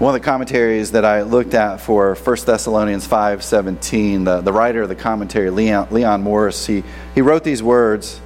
One 0.00 0.14
of 0.14 0.20
the 0.20 0.24
commentaries 0.24 0.92
that 0.92 1.06
I 1.06 1.22
looked 1.22 1.54
at 1.54 1.80
for 1.80 2.14
1 2.14 2.36
Thessalonians 2.44 3.08
5:17, 3.08 4.26
the, 4.26 4.42
the 4.42 4.52
writer 4.52 4.82
of 4.82 4.90
the 4.90 4.94
commentary, 4.94 5.48
Leon, 5.48 5.88
Leon 5.90 6.22
Morris, 6.22 6.66
he, 6.66 6.84
he 7.14 7.22
wrote 7.22 7.42
these 7.42 7.62
words. 7.62 8.20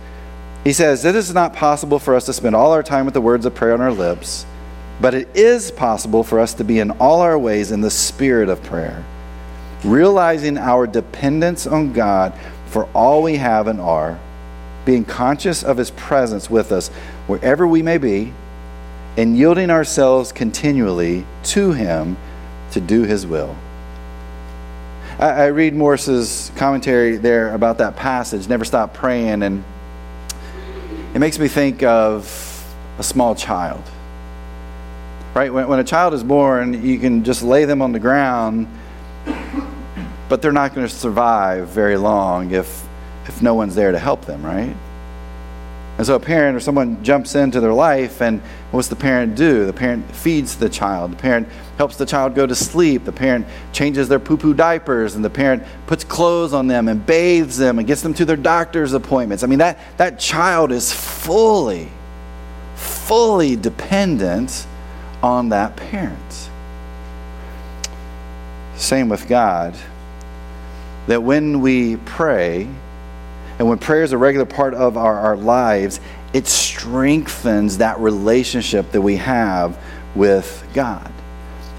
He 0.65 0.73
says, 0.73 1.05
It 1.05 1.15
is 1.15 1.33
not 1.35 1.53
possible 1.53 1.99
for 1.99 2.15
us 2.15 2.25
to 2.27 2.33
spend 2.33 2.57
all 2.57 2.73
our 2.73 2.83
time 2.83 3.05
with 3.05 3.15
the 3.15 3.21
words 3.21 3.45
of 3.45 3.55
prayer 3.55 3.75
on 3.75 3.83
our 3.83 3.93
lips, 3.93 4.47
but 4.99 5.13
it 5.13 5.29
is 5.37 5.71
possible 5.71 6.25
for 6.25 6.41
us 6.41 6.55
to 6.55 6.65
be 6.65 6.79
in 6.79 6.91
all 6.93 7.21
our 7.21 7.39
ways 7.39 7.71
in 7.71 7.83
the 7.83 7.91
spirit 7.91 8.49
of 8.49 8.63
prayer, 8.63 9.05
realizing 9.85 10.57
our 10.57 10.87
dependence 10.87 11.67
on 11.67 11.93
God 11.93 12.33
for 12.67 12.89
all 12.95 13.23
we 13.23 13.37
have 13.37 13.69
and 13.69 13.79
are, 13.79 14.19
being 14.87 15.05
conscious 15.05 15.63
of 15.63 15.77
His 15.77 15.91
presence 15.91 16.49
with 16.49 16.73
us 16.73 16.89
wherever 17.27 17.67
we 17.67 17.83
may 17.83 17.99
be, 17.99 18.33
and 19.19 19.37
yielding 19.37 19.69
ourselves 19.69 20.33
continually 20.33 21.27
to 21.43 21.73
Him 21.73 22.17
to 22.71 22.81
do 22.81 23.03
His 23.03 23.27
will. 23.27 23.55
I, 25.19 25.29
I 25.29 25.47
read 25.49 25.75
Morris's 25.75 26.51
commentary 26.57 27.19
there 27.19 27.53
about 27.53 27.77
that 27.79 27.97
passage, 27.97 28.49
never 28.49 28.65
stop 28.65 28.95
praying, 28.95 29.43
and 29.43 29.63
it 31.15 31.21
makes 31.21 31.39
me 31.39 31.49
think 31.49 31.83
of 31.83 32.75
a 32.99 33.03
small 33.03 33.35
child. 33.35 33.83
Right? 35.35 35.53
When, 35.53 35.69
when 35.69 35.79
a 35.79 35.85
child 35.85 36.15
is 36.15 36.23
born, 36.23 36.85
you 36.85 36.99
can 36.99 37.25
just 37.25 37.43
lay 37.43 37.65
them 37.65 37.83
on 37.83 37.93
the 37.93 38.01
ground, 38.01 38.69
but 40.29 40.43
they're 40.43 40.53
not 40.53 40.75
going 40.75 40.87
to 40.87 40.95
survive 40.95 41.69
very 41.69 41.97
long 41.97 42.51
if 42.51 42.85
if 43.27 43.41
no 43.41 43.55
one's 43.55 43.75
there 43.75 43.91
to 43.91 43.99
help 43.99 44.27
them, 44.27 44.45
right? 44.45 44.75
And 45.97 46.05
so 46.05 46.17
a 46.17 46.21
parent 46.21 46.57
or 46.57 46.61
someone 46.61 47.03
jumps 47.05 47.37
into 47.37 47.61
their 47.61 47.73
life, 47.73 48.21
and 48.21 48.41
what's 48.73 48.89
the 48.89 48.97
parent 48.97 49.37
do? 49.37 49.65
The 49.65 49.73
parent 49.73 50.11
feeds 50.11 50.57
the 50.57 50.69
child. 50.69 51.13
The 51.13 51.17
parent 51.17 51.49
helps 51.79 51.97
the 51.97 52.07
child 52.07 52.35
go 52.35 52.47
to 52.47 52.55
sleep. 52.55 53.05
The 53.05 53.13
parent 53.13 53.47
changes 53.73 54.09
their 54.09 54.19
poo 54.19 54.37
poo 54.37 54.55
diapers, 54.55 55.15
and 55.15 55.25
the 55.25 55.31
parent 55.31 55.63
puts 55.87 56.03
clothes 56.03 56.53
on 56.53 56.67
them 56.67 56.89
and 56.89 57.07
bathes 57.07 57.57
them 57.57 57.79
and 57.79 57.87
gets 57.87 58.03
them 58.03 58.13
to 58.15 58.25
their 58.25 58.37
doctor's 58.37 58.93
appointments. 58.93 59.45
I 59.45 59.47
mean, 59.47 59.61
that, 59.61 59.79
that 59.97 60.19
child 60.19 60.73
is 60.73 60.93
fully, 60.93 61.89
fully 62.75 63.55
dependent 63.55 64.67
on 65.23 65.51
that 65.51 65.77
parent. 65.77 66.51
Same 68.75 69.09
with 69.09 69.29
God. 69.29 69.77
That 71.07 71.23
when 71.23 71.61
we 71.61 71.97
pray, 71.99 72.69
and 73.65 73.71
when 73.71 73.79
prayer 73.79 74.03
is 74.03 74.13
a 74.13 74.19
regular 74.19 74.45
part 74.45 74.75
of 74.75 74.99
our, 74.99 75.19
our 75.19 75.39
lives, 75.39 75.99
it 76.35 76.47
strengthens 76.47 77.79
that 77.79 77.99
relationship 77.99 78.93
that 78.93 79.01
we 79.01 79.17
have 79.17 79.83
with 80.15 80.63
God. 80.75 81.11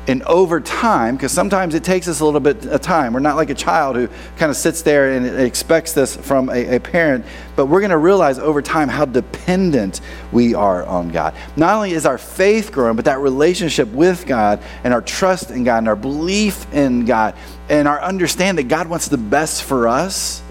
And 0.08 0.24
over 0.24 0.60
time, 0.60 1.15
because 1.15 1.32
sometimes 1.32 1.76
it 1.76 1.84
takes 1.84 2.08
us 2.08 2.21
a 2.21 2.26
little 2.26 2.39
bit 2.39 2.65
of 2.65 2.82
time, 2.82 3.13
we're 3.13 3.19
not 3.19 3.36
like 3.36 3.52
a 3.52 3.56
child 3.56 3.98
who 3.98 4.08
kind 4.36 4.50
of 4.50 4.58
sits 4.58 4.82
there 4.82 5.12
and 5.12 5.28
expects 5.39 5.93
this 5.93 6.15
from 6.15 6.50
a, 6.50 6.78
a 6.78 6.80
parent, 6.80 7.24
but 7.56 7.67
we're 7.67 7.82
going 7.82 7.91
to 7.91 8.00
realize 8.00 8.39
over 8.39 8.63
time 8.63 8.89
how 8.89 9.06
dependent 9.06 10.02
we 10.32 10.56
are 10.56 10.84
on 10.88 11.10
God. 11.10 11.36
Not 11.56 11.76
only 11.76 11.91
is 11.91 12.08
our 12.08 12.17
faith 12.17 12.71
growing, 12.71 12.95
but 12.95 13.06
that 13.06 13.19
relationship 13.19 13.89
with 13.89 14.26
God 14.26 14.60
and 14.84 14.91
our 14.91 15.04
trust 15.04 15.52
in 15.52 15.63
God 15.63 15.78
and 15.78 15.88
our 15.88 15.95
belief 15.95 16.65
in 16.74 17.06
God 17.06 17.36
and 17.69 17.88
our 17.88 18.02
understanding 18.02 18.65
that 18.65 18.71
God 18.71 18.88
wants 18.88 19.08
the 19.08 19.19
best 19.19 19.62
for 19.62 19.88
us 19.88 20.41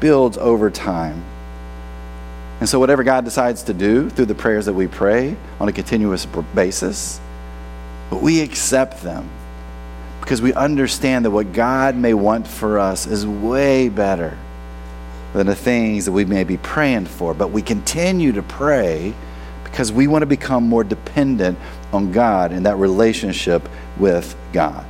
builds 0.00 0.38
over 0.38 0.70
time. 0.70 1.22
And 2.60 2.68
so, 2.68 2.78
whatever 2.78 3.04
God 3.04 3.24
decides 3.24 3.62
to 3.64 3.74
do 3.74 4.10
through 4.10 4.26
the 4.26 4.34
prayers 4.34 4.66
that 4.66 4.74
we 4.74 4.86
pray 4.86 5.36
on 5.58 5.68
a 5.68 5.72
continuous 5.72 6.26
basis, 6.54 7.20
we 8.10 8.40
accept 8.40 9.02
them 9.02 9.28
because 10.20 10.42
we 10.42 10.52
understand 10.52 11.24
that 11.24 11.30
what 11.30 11.52
God 11.52 11.96
may 11.96 12.14
want 12.14 12.46
for 12.46 12.78
us 12.78 13.06
is 13.06 13.26
way 13.26 13.88
better 13.88 14.36
than 15.32 15.46
the 15.46 15.54
things 15.54 16.04
that 16.04 16.12
we 16.12 16.24
may 16.24 16.44
be 16.44 16.56
praying 16.56 17.06
for. 17.06 17.34
But 17.34 17.50
we 17.50 17.62
continue 17.62 18.32
to 18.32 18.42
pray 18.42 19.14
because 19.64 19.92
we 19.92 20.06
want 20.06 20.22
to 20.22 20.26
become 20.26 20.68
more 20.68 20.84
dependent 20.84 21.58
on 21.92 22.12
God 22.12 22.52
and 22.52 22.66
that 22.66 22.76
relationship 22.76 23.68
with 23.98 24.36
God. 24.52 24.86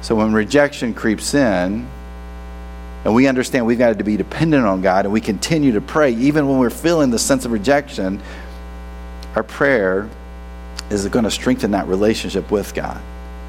So 0.00 0.16
when 0.16 0.32
rejection 0.32 0.94
creeps 0.94 1.34
in, 1.34 1.88
and 3.04 3.14
we 3.14 3.26
understand 3.26 3.66
we've 3.66 3.78
got 3.78 3.98
to 3.98 4.04
be 4.04 4.16
dependent 4.16 4.64
on 4.64 4.80
God 4.80 5.06
and 5.06 5.12
we 5.12 5.20
continue 5.20 5.72
to 5.72 5.80
pray, 5.80 6.12
even 6.12 6.48
when 6.48 6.58
we're 6.58 6.70
feeling 6.70 7.10
the 7.10 7.18
sense 7.18 7.44
of 7.44 7.52
rejection, 7.52 8.22
our 9.34 9.42
prayer 9.42 10.08
is 10.90 11.06
going 11.08 11.24
to 11.24 11.30
strengthen 11.30 11.72
that 11.72 11.88
relationship 11.88 12.50
with 12.50 12.74
God. 12.74 13.00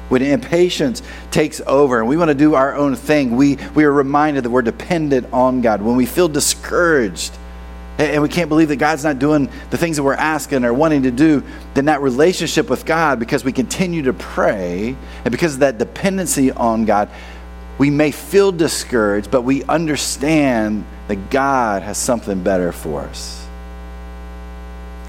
When 0.08 0.22
impatience 0.22 1.02
takes 1.30 1.60
over 1.66 1.98
and 1.98 2.08
we 2.08 2.16
want 2.16 2.28
to 2.28 2.34
do 2.34 2.54
our 2.54 2.74
own 2.74 2.94
thing, 2.94 3.36
we, 3.36 3.56
we 3.74 3.84
are 3.84 3.92
reminded 3.92 4.44
that 4.44 4.50
we're 4.50 4.62
dependent 4.62 5.32
on 5.32 5.60
God. 5.60 5.82
When 5.82 5.96
we 5.96 6.06
feel 6.06 6.28
discouraged 6.28 7.36
and 7.96 8.22
we 8.22 8.28
can't 8.28 8.48
believe 8.48 8.68
that 8.68 8.76
God's 8.76 9.04
not 9.04 9.18
doing 9.18 9.48
the 9.70 9.78
things 9.78 9.96
that 9.96 10.02
we're 10.02 10.14
asking 10.14 10.64
or 10.64 10.74
wanting 10.74 11.04
to 11.04 11.10
do, 11.10 11.42
then 11.74 11.84
that 11.84 12.00
relationship 12.00 12.68
with 12.68 12.84
God, 12.84 13.20
because 13.20 13.44
we 13.44 13.52
continue 13.52 14.02
to 14.02 14.12
pray 14.12 14.96
and 15.24 15.30
because 15.30 15.54
of 15.54 15.60
that 15.60 15.78
dependency 15.78 16.50
on 16.50 16.84
God, 16.84 17.08
we 17.78 17.90
may 17.90 18.10
feel 18.10 18.52
discouraged, 18.52 19.30
but 19.30 19.42
we 19.42 19.64
understand 19.64 20.84
that 21.08 21.30
God 21.30 21.82
has 21.82 21.98
something 21.98 22.42
better 22.42 22.72
for 22.72 23.02
us. 23.02 23.46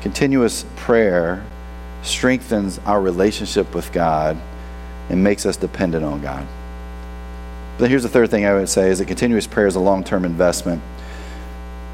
Continuous 0.01 0.65
prayer 0.75 1.43
strengthens 2.03 2.79
our 2.85 3.01
relationship 3.01 3.73
with 3.73 3.91
God 3.91 4.37
and 5.09 5.23
makes 5.23 5.45
us 5.45 5.57
dependent 5.57 6.03
on 6.03 6.21
God. 6.21 6.45
But 7.77 7.89
here's 7.89 8.03
the 8.03 8.09
third 8.09 8.31
thing 8.31 8.45
I 8.45 8.53
would 8.53 8.69
say 8.69 8.89
is 8.89 8.99
that 8.99 9.07
continuous 9.07 9.47
prayer 9.47 9.67
is 9.67 9.75
a 9.75 9.79
long-term 9.79 10.25
investment. 10.25 10.81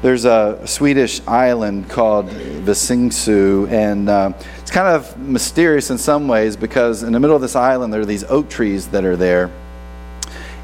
There's 0.00 0.24
a 0.24 0.60
Swedish 0.66 1.20
island 1.26 1.88
called 1.88 2.28
Visingsö, 2.28 3.70
and 3.70 4.08
uh, 4.08 4.32
it's 4.60 4.70
kind 4.70 4.88
of 4.88 5.16
mysterious 5.18 5.90
in 5.90 5.98
some 5.98 6.28
ways 6.28 6.56
because 6.56 7.02
in 7.02 7.12
the 7.12 7.20
middle 7.20 7.36
of 7.36 7.42
this 7.42 7.56
island 7.56 7.92
there 7.92 8.00
are 8.00 8.06
these 8.06 8.24
oak 8.24 8.48
trees 8.48 8.88
that 8.88 9.04
are 9.04 9.16
there 9.16 9.50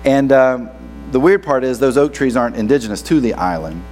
and 0.05 0.33
um, 0.33 0.71
the 1.11 1.21
weird 1.21 1.43
part 1.43 1.65
is 1.65 1.79
those 1.79 1.97
oak 1.97 2.13
trees 2.13 2.37
aren't 2.37 2.57
indigenous 2.57 3.03
to 3.03 3.21
the 3.21 3.35
island. 3.35 3.83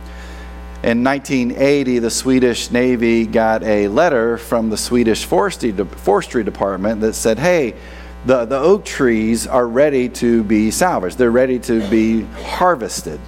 In 0.82 1.02
1980, 1.02 1.98
the 1.98 2.10
Swedish 2.10 2.70
Navy 2.70 3.26
got 3.26 3.62
a 3.62 3.88
letter 3.88 4.38
from 4.38 4.70
the 4.70 4.76
Swedish 4.76 5.24
Forestry, 5.24 5.72
Forestry 5.72 6.44
Department 6.44 7.00
that 7.00 7.14
said, 7.14 7.38
hey, 7.38 7.74
the, 8.26 8.44
the 8.44 8.58
oak 8.58 8.84
trees 8.84 9.46
are 9.46 9.66
ready 9.66 10.08
to 10.10 10.44
be 10.44 10.70
salvaged. 10.70 11.16
They're 11.16 11.30
ready 11.30 11.58
to 11.60 11.88
be 11.88 12.22
harvested. 12.22 13.20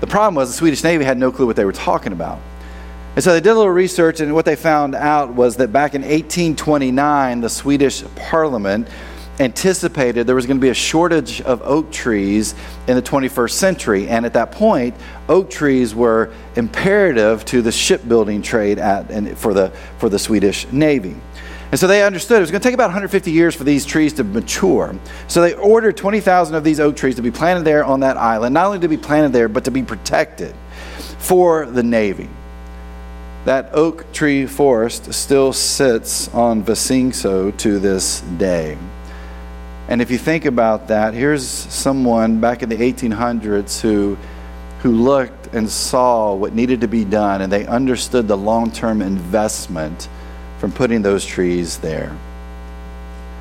The 0.00 0.06
problem 0.06 0.34
was 0.34 0.50
the 0.50 0.56
Swedish 0.56 0.82
Navy 0.82 1.04
had 1.04 1.18
no 1.18 1.30
clue 1.30 1.46
what 1.46 1.56
they 1.56 1.64
were 1.64 1.72
talking 1.72 2.12
about. 2.12 2.40
And 3.14 3.22
so 3.22 3.32
they 3.32 3.40
did 3.40 3.50
a 3.50 3.54
little 3.54 3.70
research, 3.70 4.20
and 4.20 4.34
what 4.34 4.46
they 4.46 4.56
found 4.56 4.94
out 4.94 5.34
was 5.34 5.56
that 5.56 5.70
back 5.70 5.94
in 5.94 6.00
1829, 6.00 7.40
the 7.42 7.48
Swedish 7.48 8.02
Parliament 8.16 8.88
anticipated 9.40 10.26
there 10.26 10.34
was 10.34 10.46
going 10.46 10.58
to 10.58 10.62
be 10.62 10.68
a 10.68 10.74
shortage 10.74 11.40
of 11.42 11.62
oak 11.62 11.90
trees 11.90 12.54
in 12.86 12.96
the 12.96 13.02
21st 13.02 13.52
century. 13.52 14.08
And 14.08 14.26
at 14.26 14.34
that 14.34 14.52
point, 14.52 14.94
oak 15.28 15.50
trees 15.50 15.94
were 15.94 16.32
imperative 16.56 17.44
to 17.46 17.62
the 17.62 17.72
shipbuilding 17.72 18.42
trade 18.42 18.78
at, 18.78 19.10
and 19.10 19.36
for, 19.36 19.54
the, 19.54 19.70
for 19.98 20.08
the 20.08 20.18
Swedish 20.18 20.70
Navy. 20.70 21.16
And 21.70 21.80
so 21.80 21.86
they 21.86 22.02
understood 22.02 22.36
it 22.36 22.40
was 22.40 22.50
going 22.50 22.60
to 22.60 22.68
take 22.68 22.74
about 22.74 22.88
150 22.88 23.30
years 23.30 23.54
for 23.54 23.64
these 23.64 23.86
trees 23.86 24.12
to 24.14 24.24
mature. 24.24 24.94
So 25.26 25.40
they 25.40 25.54
ordered 25.54 25.96
20,000 25.96 26.54
of 26.54 26.64
these 26.64 26.78
oak 26.78 26.96
trees 26.96 27.16
to 27.16 27.22
be 27.22 27.30
planted 27.30 27.64
there 27.64 27.82
on 27.82 28.00
that 28.00 28.18
island, 28.18 28.52
not 28.52 28.66
only 28.66 28.80
to 28.80 28.88
be 28.88 28.98
planted 28.98 29.32
there, 29.32 29.48
but 29.48 29.64
to 29.64 29.70
be 29.70 29.82
protected 29.82 30.54
for 31.18 31.64
the 31.64 31.82
Navy. 31.82 32.28
That 33.46 33.70
oak 33.72 34.12
tree 34.12 34.44
forest 34.44 35.14
still 35.14 35.54
sits 35.54 36.28
on 36.34 36.62
Visingsö 36.62 37.56
to 37.56 37.78
this 37.78 38.20
day. 38.20 38.76
And 39.88 40.00
if 40.00 40.10
you 40.10 40.18
think 40.18 40.44
about 40.44 40.88
that, 40.88 41.12
here's 41.12 41.46
someone 41.46 42.40
back 42.40 42.62
in 42.62 42.68
the 42.68 42.76
1800s 42.76 43.80
who, 43.80 44.16
who 44.80 44.92
looked 44.92 45.54
and 45.54 45.68
saw 45.68 46.34
what 46.34 46.54
needed 46.54 46.80
to 46.82 46.88
be 46.88 47.04
done, 47.04 47.42
and 47.42 47.52
they 47.52 47.66
understood 47.66 48.28
the 48.28 48.36
long 48.36 48.70
term 48.70 49.02
investment 49.02 50.08
from 50.58 50.72
putting 50.72 51.02
those 51.02 51.24
trees 51.24 51.78
there. 51.78 52.16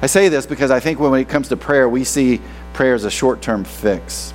I 0.01 0.07
say 0.07 0.29
this 0.29 0.47
because 0.47 0.71
I 0.71 0.79
think 0.79 0.99
when 0.99 1.13
it 1.13 1.29
comes 1.29 1.49
to 1.49 1.57
prayer, 1.57 1.87
we 1.87 2.03
see 2.03 2.41
prayer 2.73 2.95
as 2.95 3.05
a 3.05 3.11
short 3.11 3.41
term 3.41 3.63
fix. 3.63 4.33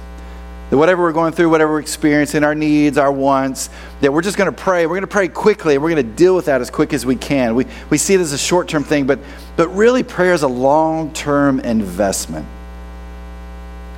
That 0.71 0.79
whatever 0.79 1.03
we're 1.03 1.13
going 1.13 1.33
through, 1.33 1.51
whatever 1.51 1.73
we're 1.73 1.81
experiencing, 1.81 2.43
our 2.43 2.55
needs, 2.55 2.99
our 2.99 3.13
wants, 3.13 3.71
that 4.01 4.13
we're 4.13 4.23
just 4.23 4.37
going 4.37 4.53
to 4.53 4.57
pray. 4.57 4.87
We're 4.87 4.95
going 4.95 5.03
to 5.03 5.07
pray 5.07 5.29
quickly. 5.29 5.75
and 5.75 5.83
We're 5.83 5.91
going 5.91 6.05
to 6.05 6.15
deal 6.15 6.35
with 6.35 6.47
that 6.47 6.61
as 6.61 6.71
quick 6.71 6.93
as 6.93 7.07
we 7.07 7.15
can. 7.15 7.55
We, 7.55 7.67
we 7.89 7.99
see 7.99 8.15
it 8.15 8.21
as 8.21 8.33
a 8.33 8.39
short 8.39 8.69
term 8.69 8.83
thing, 8.83 9.07
but, 9.07 9.21
but 9.57 9.69
really, 9.69 10.03
prayer 10.03 10.35
is 10.35 10.43
a 10.43 10.49
long 10.49 11.13
term 11.13 11.61
investment. 11.61 12.47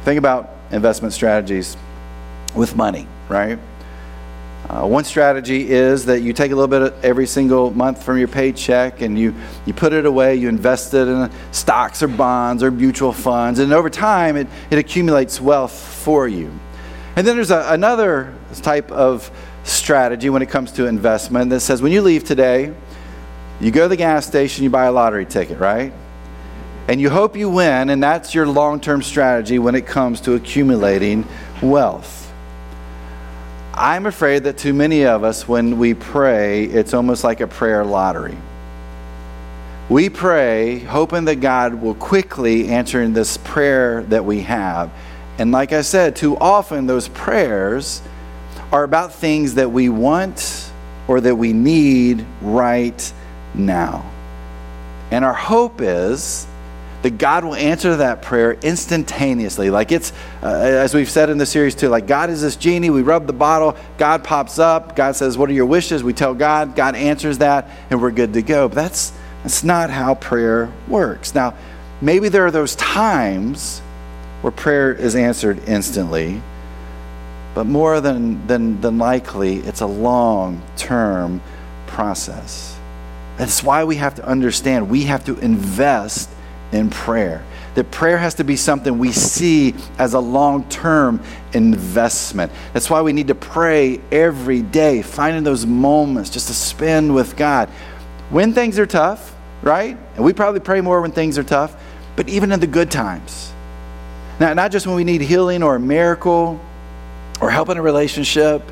Think 0.05 0.19
about 0.19 0.51
investment 0.71 1.15
strategies 1.15 1.77
with 2.55 2.77
money, 2.77 3.07
right? 3.29 3.59
Uh, 4.69 4.87
one 4.87 5.03
strategy 5.05 5.71
is 5.71 6.05
that 6.05 6.21
you 6.21 6.33
take 6.33 6.53
a 6.53 6.55
little 6.55 6.69
bit 6.69 6.93
every 7.03 7.27
single 7.27 7.71
month 7.71 8.03
from 8.03 8.19
your 8.19 8.29
paycheck 8.29 9.01
and 9.01 9.19
you, 9.19 9.35
you 9.65 9.73
put 9.73 9.95
it 9.95 10.05
away, 10.05 10.37
you 10.37 10.49
invest 10.49 10.93
it 10.93 11.09
in 11.09 11.31
stocks 11.53 12.03
or 12.03 12.09
bonds 12.09 12.63
or 12.63 12.71
mutual 12.71 13.13
funds, 13.13 13.61
and 13.61 13.73
over 13.73 13.89
time 13.89 14.37
it, 14.37 14.47
it 14.71 14.79
accumulates 14.79 15.41
wealth 15.41 15.73
for 15.73 16.29
you. 16.29 16.51
And 17.17 17.27
then 17.27 17.35
there's 17.35 17.51
a, 17.51 17.65
another 17.69 18.35
type 18.61 18.93
of 18.93 19.31
strategy 19.65 20.29
when 20.29 20.43
it 20.43 20.51
comes 20.51 20.73
to 20.73 20.87
investment 20.87 21.51
that 21.51 21.61
says 21.61 21.81
when 21.81 21.93
you 21.93 22.03
leave 22.03 22.25
today, 22.25 22.75
you 23.61 23.71
go 23.71 23.85
to 23.85 23.89
the 23.89 23.97
gas 23.97 24.27
station, 24.27 24.65
you 24.65 24.71
buy 24.71 24.85
a 24.85 24.93
lottery 24.93 25.27
ticket, 25.27 25.59
right? 25.59 25.93
And 26.89 27.01
you 27.01 27.11
hope 27.11 27.37
you 27.37 27.51
win, 27.51 27.91
and 27.91 28.03
that's 28.03 28.35
your 28.35 28.47
long 28.47 28.81
term 28.81 29.03
strategy 29.03 29.59
when 29.59 29.75
it 29.75 29.87
comes 29.87 30.21
to 30.23 30.35
accumulating 30.35 31.27
wealth. 31.63 32.28
I'm 33.81 34.07
afraid 34.07 34.43
that 34.43 34.59
too 34.59 34.75
many 34.75 35.07
of 35.07 35.23
us, 35.23 35.47
when 35.47 35.79
we 35.79 35.95
pray, 35.95 36.65
it's 36.65 36.95
almost 36.95 37.23
like 37.23 37.41
a 37.41 37.47
prayer 37.47 37.85
lottery. 37.85 38.37
We 39.89 40.09
pray 40.09 40.81
hoping 40.81 41.27
that 41.27 41.37
God 41.37 41.75
will 41.75 41.95
quickly 41.95 42.71
answer 42.71 43.01
in 43.01 43.13
this 43.13 43.37
prayer 43.37 44.03
that 44.09 44.25
we 44.25 44.41
have. 44.41 44.91
And 45.39 45.53
like 45.53 45.73
I 45.73 45.83
said, 45.83 46.17
too 46.17 46.37
often 46.39 46.89
those 46.89 47.07
prayers 47.07 48.03
are 48.73 48.83
about 48.83 49.15
things 49.15 49.55
that 49.55 49.71
we 49.71 49.89
want 49.89 50.73
or 51.07 51.21
that 51.21 51.37
we 51.37 51.53
need 51.53 52.27
right 52.43 53.13
now. 53.55 54.11
And 55.13 55.25
our 55.25 55.33
hope 55.33 55.81
is 55.81 56.49
that 57.03 57.17
God 57.17 57.45
will 57.45 57.55
answer 57.55 57.97
that 57.97 58.23
prayer 58.23 58.55
instantaneously. 58.55 59.71
Like 59.71 59.93
it's, 59.93 60.13
uh, 60.43 60.47
as 60.47 60.95
we've 60.95 61.11
said 61.11 61.31
in 61.31 61.39
the 61.39 61.47
series 61.47 61.75
too, 61.75 61.89
like 61.89 62.07
God 62.07 62.29
is 62.31 62.43
this 62.43 62.57
genie. 62.57 62.91
We 62.91 63.03
rub 63.03 63.27
the 63.27 63.33
bottle, 63.33 63.77
God 63.99 64.25
pops 64.25 64.59
up, 64.59 64.97
God 64.97 65.15
says, 65.15 65.39
What 65.39 65.49
are 65.49 65.53
your 65.53 65.67
wishes? 65.67 66.03
We 66.03 66.13
tell 66.13 66.35
God, 66.35 66.75
God 66.75 66.97
answers 66.97 67.39
that, 67.39 67.69
and 67.91 68.03
we're 68.03 68.11
good 68.11 68.33
to 68.35 68.43
go. 68.43 68.69
But 68.69 68.75
that's, 68.77 69.13
that's 69.43 69.63
not 69.63 69.91
how 69.91 70.17
prayer 70.17 70.73
works. 70.89 71.35
Now, 71.35 71.55
maybe 72.01 72.29
there 72.29 72.45
are 72.47 72.51
those 72.51 72.75
times 72.75 73.81
where 74.43 74.51
prayer 74.51 74.93
is 74.93 75.15
answered 75.15 75.61
instantly, 75.69 76.43
but 77.55 77.65
more 77.65 78.01
than, 78.01 78.47
than, 78.47 78.81
than 78.81 78.99
likely, 78.99 79.57
it's 79.59 79.81
a 79.81 79.87
long 79.87 80.63
term 80.77 81.41
process. 81.87 82.77
That's 83.37 83.63
why 83.63 83.85
we 83.85 83.97
have 83.97 84.17
to 84.17 84.27
understand 84.27 84.91
we 84.91 85.05
have 85.05 85.25
to 85.27 85.39
invest 85.39 86.29
in 86.73 86.91
prayer. 86.91 87.45
That 87.75 87.91
prayer 87.91 88.19
has 88.19 88.35
to 88.35 88.45
be 88.45 88.57
something 88.57 88.99
we 88.99 89.13
see 89.13 89.75
as 89.99 90.15
a 90.15 90.21
long 90.21 90.69
term 90.69 91.23
investment. 91.53 92.51
That's 92.73 92.91
why 92.91 93.03
we 93.03 93.13
need 93.13 93.29
to 93.29 93.35
pray 93.35 94.01
every 94.11 94.63
day, 94.63 95.03
finding 95.03 95.45
those 95.45 95.65
moments 95.65 96.31
just 96.31 96.49
to 96.49 96.55
spend 96.55 97.15
with 97.15 97.37
God. 97.37 97.69
When 98.31 98.53
things 98.53 98.79
are 98.79 98.87
tough, 98.87 99.35
right? 99.63 99.97
And 100.17 100.25
we 100.25 100.33
probably 100.33 100.61
pray 100.61 100.81
more 100.81 101.01
when 101.01 101.13
things 101.13 101.39
are 101.39 101.45
tough, 101.45 101.77
but 102.17 102.29
even 102.29 102.53
in 102.53 102.61
the 102.61 102.67
good 102.67 102.91
times. 102.91 103.53
Now, 104.41 104.55
not 104.55 104.71
just 104.71 104.87
when 104.87 104.97
we 104.97 105.05
need 105.05 105.21
healing 105.21 105.63
or 105.63 105.77
a 105.77 105.81
miracle 105.81 106.61
or 107.41 107.51
help 107.51 107.69
in 107.69 107.77
a 107.77 107.83
relationship, 107.83 108.63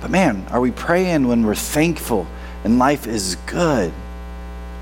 but 0.00 0.10
man, 0.10 0.46
are 0.50 0.60
we 0.60 0.70
praying 0.70 1.28
when 1.28 1.44
we're 1.44 1.54
thankful 1.54 2.26
and 2.64 2.78
life 2.78 3.06
is 3.06 3.36
good? 3.46 3.92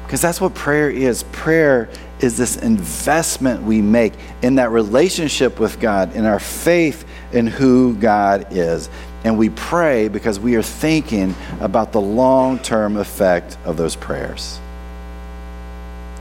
Because 0.04 0.22
that's 0.22 0.40
what 0.40 0.54
prayer 0.54 0.88
is. 0.88 1.24
Prayer 1.24 1.90
is 2.20 2.36
this 2.36 2.56
investment 2.56 3.62
we 3.62 3.80
make 3.80 4.12
in 4.42 4.56
that 4.56 4.70
relationship 4.70 5.58
with 5.58 5.80
God, 5.80 6.14
in 6.16 6.24
our 6.24 6.40
faith 6.40 7.04
in 7.32 7.46
who 7.46 7.94
God 7.94 8.48
is. 8.50 8.88
And 9.24 9.38
we 9.38 9.50
pray 9.50 10.08
because 10.08 10.38
we 10.38 10.54
are 10.56 10.62
thinking 10.62 11.34
about 11.60 11.92
the 11.92 12.00
long 12.00 12.58
term 12.58 12.96
effect 12.96 13.58
of 13.64 13.76
those 13.76 13.96
prayers. 13.96 14.58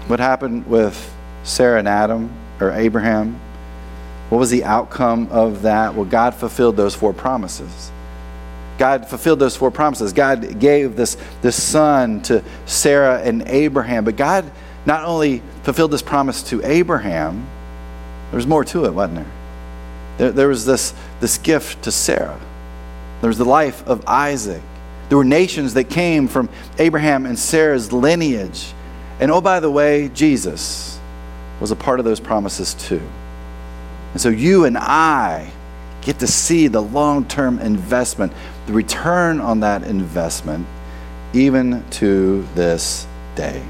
What 0.08 0.20
happened 0.20 0.68
with 0.68 1.14
Sarah 1.44 1.80
and 1.80 1.88
Adam, 1.88 2.32
or 2.60 2.72
Abraham? 2.72 3.40
What 4.30 4.40
was 4.40 4.50
the 4.50 4.64
outcome 4.66 5.28
of 5.32 5.62
that? 5.62 5.96
Well, 5.96 6.06
God 6.06 6.36
fulfilled 6.36 6.76
those 6.76 6.96
four 6.96 7.14
promises. 7.14 7.92
God 8.78 9.08
fulfilled 9.08 9.40
those 9.40 9.56
four 9.56 9.72
promises. 9.72 10.14
God 10.14 10.60
gave 10.60 10.96
this, 10.96 11.18
this 11.42 11.62
son 11.62 12.22
to 12.24 12.44
Sarah 12.66 13.22
and 13.22 13.44
Abraham, 13.48 14.04
but 14.06 14.16
God 14.16 14.52
not 14.88 15.04
only 15.04 15.41
fulfilled 15.63 15.91
this 15.91 16.02
promise 16.02 16.41
to 16.43 16.63
Abraham, 16.63 17.45
there 18.32 18.38
was 18.38 18.47
more 18.47 18.63
to 18.63 18.86
it, 18.86 18.93
wasn't 18.93 19.17
there? 19.17 19.32
There, 20.17 20.32
there 20.32 20.47
was 20.47 20.65
this, 20.65 20.93
this 21.19 21.38
gift 21.38 21.84
to 21.84 21.91
Sarah. 21.91 22.39
There 23.19 23.28
was 23.28 23.38
the 23.38 23.45
life 23.45 23.86
of 23.86 24.08
Isaac. 24.08 24.62
There 25.10 25.17
were 25.17 25.26
nations 25.26 25.73
that 25.73 25.89
came 25.89 26.30
from 26.30 26.50
Abraham 26.80 27.26
and 27.26 27.38
Sarah's 27.38 27.91
lineage. 27.91 28.73
And 29.19 29.30
oh, 29.30 29.41
by 29.41 29.60
the 29.60 29.69
way, 29.69 30.10
Jesus 30.13 30.97
was 31.60 31.71
a 31.71 31.76
part 31.76 32.00
of 32.00 32.06
those 32.06 32.21
promises 32.21 32.73
too. 32.73 33.02
And 34.13 34.21
so 34.21 34.30
you 34.30 34.63
and 34.63 34.78
I 34.78 35.52
get 36.02 36.19
to 36.19 36.28
see 36.28 36.67
the 36.67 36.82
long 36.82 37.26
term 37.26 37.60
investment, 37.60 38.32
the 38.67 38.73
return 38.73 39.41
on 39.41 39.60
that 39.60 39.84
investment, 39.84 40.65
even 41.34 41.84
to 41.91 42.47
this 42.56 43.06
day. 43.36 43.62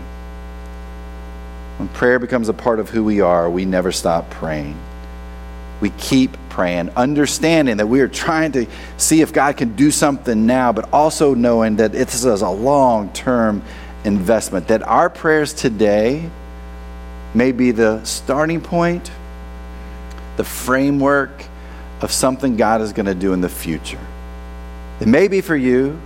When 1.77 1.87
prayer 1.89 2.19
becomes 2.19 2.49
a 2.49 2.53
part 2.53 2.79
of 2.79 2.89
who 2.89 3.03
we 3.03 3.21
are, 3.21 3.49
we 3.49 3.65
never 3.65 3.91
stop 3.91 4.29
praying. 4.29 4.75
We 5.79 5.91
keep 5.91 6.35
praying, 6.49 6.89
understanding 6.95 7.77
that 7.77 7.87
we 7.87 8.01
are 8.01 8.07
trying 8.07 8.51
to 8.53 8.65
see 8.97 9.21
if 9.21 9.31
God 9.31 9.57
can 9.57 9.75
do 9.75 9.91
something 9.91 10.47
now, 10.47 10.73
but 10.73 10.91
also 10.91 11.35
knowing 11.35 11.75
that 11.75 11.91
this 11.91 12.25
is 12.25 12.41
a 12.41 12.49
long 12.49 13.13
term 13.13 13.61
investment. 14.03 14.69
That 14.69 14.81
our 14.81 15.09
prayers 15.09 15.53
today 15.53 16.31
may 17.35 17.51
be 17.51 17.69
the 17.69 18.03
starting 18.05 18.59
point, 18.59 19.11
the 20.37 20.43
framework 20.43 21.45
of 22.01 22.11
something 22.11 22.57
God 22.57 22.81
is 22.81 22.91
going 22.91 23.05
to 23.05 23.15
do 23.15 23.33
in 23.33 23.41
the 23.41 23.49
future. 23.49 23.99
It 24.99 25.07
may 25.07 25.27
be 25.27 25.41
for 25.41 25.55
you, 25.55 25.99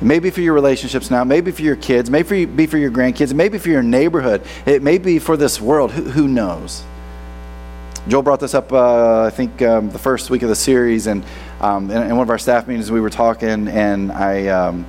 it 0.00 0.04
may 0.04 0.18
be 0.18 0.30
for 0.30 0.40
your 0.40 0.54
relationships 0.54 1.10
now, 1.10 1.22
maybe 1.22 1.52
for 1.52 1.62
your 1.62 1.76
kids, 1.76 2.10
maybe 2.10 2.44
be 2.46 2.66
for 2.66 2.78
your 2.78 2.90
grandkids, 2.90 3.32
maybe 3.32 3.58
for 3.58 3.68
your 3.68 3.82
neighborhood, 3.82 4.42
it 4.66 4.82
may 4.82 4.98
be 4.98 5.18
for 5.18 5.36
this 5.36 5.60
world. 5.60 5.92
Who, 5.92 6.02
who 6.02 6.28
knows? 6.28 6.82
Joel 8.08 8.22
brought 8.22 8.40
this 8.40 8.54
up, 8.54 8.72
uh, 8.72 9.22
I 9.22 9.30
think, 9.30 9.62
um, 9.62 9.90
the 9.90 9.98
first 9.98 10.30
week 10.30 10.42
of 10.42 10.48
the 10.48 10.56
series, 10.56 11.06
and 11.06 11.24
um, 11.60 11.90
in, 11.90 12.02
in, 12.02 12.16
one 12.16 12.24
of 12.24 12.30
our 12.30 12.38
staff 12.38 12.66
meetings, 12.66 12.90
we 12.90 13.00
were 13.00 13.08
talking, 13.08 13.68
and 13.68 14.10
I, 14.10 14.48
um, 14.48 14.84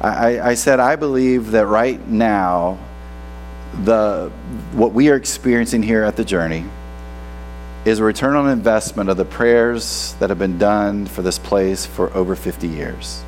I, 0.00 0.40
I 0.40 0.54
said, 0.54 0.78
I 0.78 0.96
believe 0.96 1.52
that 1.52 1.66
right 1.66 2.06
now, 2.06 2.78
the 3.84 4.30
what 4.72 4.92
we 4.92 5.08
are 5.08 5.16
experiencing 5.16 5.82
here 5.82 6.02
at 6.02 6.14
the 6.14 6.24
journey 6.24 6.64
is 7.86 8.00
a 8.00 8.04
return 8.04 8.36
on 8.36 8.50
investment 8.50 9.08
of 9.08 9.16
the 9.16 9.24
prayers 9.24 10.14
that 10.20 10.28
have 10.28 10.38
been 10.38 10.58
done 10.58 11.06
for 11.06 11.22
this 11.22 11.38
place 11.38 11.86
for 11.86 12.12
over 12.14 12.36
50 12.36 12.68
years 12.68 13.24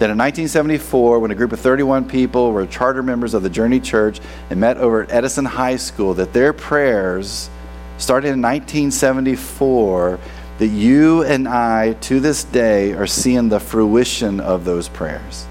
that 0.00 0.08
in 0.08 0.16
1974, 0.16 1.18
when 1.18 1.30
a 1.30 1.34
group 1.34 1.52
of 1.52 1.60
31 1.60 2.08
people 2.08 2.52
were 2.52 2.66
charter 2.66 3.02
members 3.02 3.34
of 3.34 3.42
the 3.42 3.50
Journey 3.50 3.78
Church 3.78 4.18
and 4.48 4.58
met 4.58 4.78
over 4.78 5.02
at 5.02 5.12
Edison 5.12 5.44
High 5.44 5.76
School, 5.76 6.14
that 6.14 6.32
their 6.32 6.54
prayers 6.54 7.50
started 7.98 8.28
in 8.28 8.40
1974, 8.40 10.18
that 10.56 10.66
you 10.68 11.22
and 11.24 11.46
I, 11.46 11.92
to 11.92 12.18
this 12.18 12.44
day, 12.44 12.94
are 12.94 13.06
seeing 13.06 13.50
the 13.50 13.60
fruition 13.60 14.40
of 14.40 14.64
those 14.64 14.88
prayers. 14.88 15.46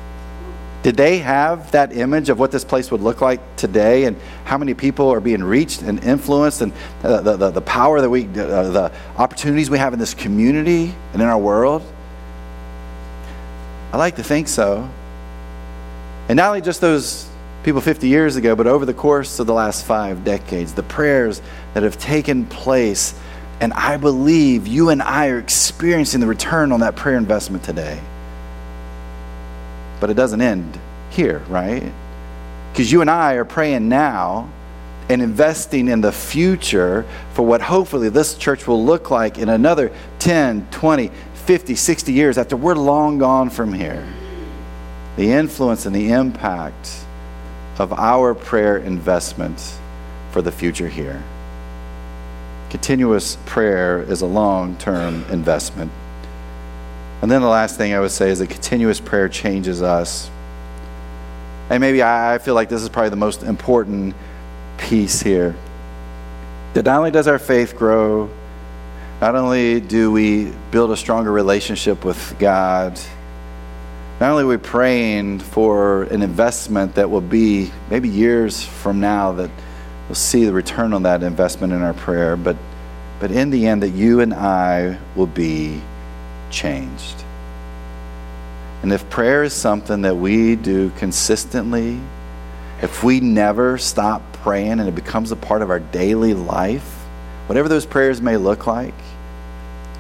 Did 0.82 0.98
they 0.98 1.20
have 1.20 1.70
that 1.72 1.96
image 1.96 2.30
of 2.30 2.40
what 2.40 2.50
this 2.50 2.64
place 2.64 2.90
would 2.90 3.02
look 3.02 3.22
like 3.22 3.56
today 3.56 4.06
and 4.06 4.18
how 4.46 4.58
many 4.58 4.74
people 4.74 5.10
are 5.10 5.20
being 5.20 5.44
reached 5.44 5.84
and 5.84 6.04
influenced 6.04 6.62
and 6.62 6.74
the, 7.04 7.38
the, 7.38 7.52
the 7.52 7.62
power 7.62 8.02
that 8.02 8.10
we, 8.10 8.26
uh, 8.26 8.70
the 8.72 8.92
opportunities 9.16 9.70
we 9.70 9.78
have 9.78 9.94
in 9.94 10.00
this 10.00 10.16
community 10.16 10.96
and 11.14 11.22
in 11.22 11.28
our 11.28 11.38
world? 11.38 11.84
I 13.92 13.98
like 13.98 14.18
to 14.18 14.24
think 14.24 14.48
so. 14.48 14.88
And 16.28 16.38
not 16.38 16.50
only 16.50 16.62
just 16.62 16.80
those 16.80 17.28
people 17.64 17.82
50 17.82 18.08
years 18.08 18.36
ago, 18.36 18.56
but 18.56 18.68
over 18.68 18.86
the 18.86 18.94
course 18.94 19.40
of 19.40 19.48
the 19.48 19.54
last 19.54 19.86
five 19.86 20.24
decades, 20.24 20.74
the 20.74 20.84
prayers 20.84 21.42
that 21.74 21.84
have 21.84 21.98
taken 21.98 22.46
place. 22.46 23.16
And 23.60 23.74
I 23.74 23.98
believe 23.98 24.68
you 24.68 24.90
and 24.90 25.02
I 25.02 25.30
are 25.30 25.40
experiencing 25.40 26.20
the 26.20 26.28
return 26.28 26.72
on 26.72 26.82
that 26.82 26.96
prayer 26.96 27.18
investment 27.18 27.64
today. 27.64 28.00
But 30.00 30.10
it 30.10 30.14
doesn't 30.14 30.40
end 30.40 30.80
here, 31.10 31.40
right? 31.50 31.92
Because 32.72 32.92
you 32.92 33.02
and 33.02 33.10
I 33.10 33.34
are 33.34 33.46
praying 33.46 33.90
now 33.90 34.50
and 35.10 35.24
investing 35.24 35.88
in 35.88 36.02
the 36.02 36.12
future 36.12 37.06
for 37.34 37.44
what 37.44 37.62
hopefully 37.62 38.10
this 38.10 38.36
church 38.36 38.68
will 38.68 38.86
look 38.86 39.10
like 39.10 39.40
in 39.40 39.50
another 39.50 39.92
10, 40.20 40.68
20, 40.70 41.10
50, 41.50 41.74
60 41.74 42.14
years 42.14 42.38
after 42.38 42.56
we're 42.56 42.76
long 42.76 43.18
gone 43.18 43.50
from 43.50 43.74
here, 43.74 44.08
the 45.16 45.32
influence 45.32 45.88
and 45.88 45.96
the 45.96 46.12
impact 46.12 47.04
of 47.80 47.92
our 47.92 48.36
prayer 48.36 48.78
investment 48.78 49.80
for 50.30 50.44
the 50.44 50.52
future 50.52 50.88
here. 50.88 51.24
Continuous 52.70 53.36
prayer 53.48 54.00
is 54.00 54.22
a 54.22 54.28
long 54.28 54.78
term 54.78 55.26
investment. 55.32 55.92
And 57.24 57.32
then 57.32 57.42
the 57.42 57.48
last 57.48 57.78
thing 57.78 57.96
I 57.96 58.00
would 58.00 58.12
say 58.12 58.30
is 58.30 58.38
that 58.38 58.52
continuous 58.52 59.00
prayer 59.00 59.28
changes 59.28 59.82
us. 59.82 60.30
And 61.72 61.82
maybe 61.82 62.04
I 62.04 62.38
feel 62.38 62.54
like 62.54 62.70
this 62.70 62.84
is 62.84 62.90
probably 62.90 63.10
the 63.10 63.16
most 63.16 63.42
important 63.42 64.14
piece 64.78 65.20
here. 65.20 65.56
That 66.76 66.86
not 66.86 67.00
only 67.00 67.10
does 67.10 67.28
our 67.28 67.40
faith 67.40 67.76
grow, 67.76 68.30
not 69.22 69.36
only 69.36 69.82
do 69.82 70.12
we 70.12 70.52
build 70.72 70.92
a 70.92 70.98
stronger 70.98 71.32
relationship 71.32 72.06
with 72.06 72.36
God, 72.40 72.98
not 74.22 74.32
only 74.32 74.44
are 74.44 74.48
we 74.48 74.58
praying 74.58 75.40
for 75.40 76.04
an 76.04 76.22
investment 76.22 76.96
that 76.96 77.10
will 77.10 77.20
be 77.22 77.70
maybe 77.90 78.08
years 78.08 78.64
from 78.64 79.02
now 79.02 79.34
that 79.34 79.52
we'll 80.08 80.16
see 80.16 80.46
the 80.46 80.54
return 80.54 80.94
on 80.94 81.04
that 81.04 81.22
investment 81.22 81.74
in 81.74 81.82
our 81.82 81.94
prayer, 81.94 82.38
but, 82.38 82.56
but 83.20 83.30
in 83.32 83.50
the 83.50 83.68
end, 83.68 83.84
that 83.84 83.90
you 83.90 84.22
and 84.22 84.34
I 84.34 84.98
will 85.16 85.28
be 85.28 85.82
changed. 86.50 87.24
And 88.84 88.94
if 88.94 89.10
prayer 89.10 89.44
is 89.44 89.54
something 89.54 90.04
that 90.04 90.16
we 90.16 90.56
do 90.56 90.92
consistently, 90.92 92.00
if 92.82 93.04
we 93.04 93.20
never 93.20 93.78
stop 93.78 94.22
praying 94.32 94.80
and 94.80 94.88
it 94.88 94.96
becomes 94.96 95.34
a 95.34 95.36
part 95.36 95.62
of 95.62 95.70
our 95.70 95.80
daily 95.80 96.34
life, 96.34 96.99
whatever 97.50 97.68
those 97.68 97.84
prayers 97.84 98.22
may 98.22 98.38
look 98.38 98.68
like, 98.68 98.94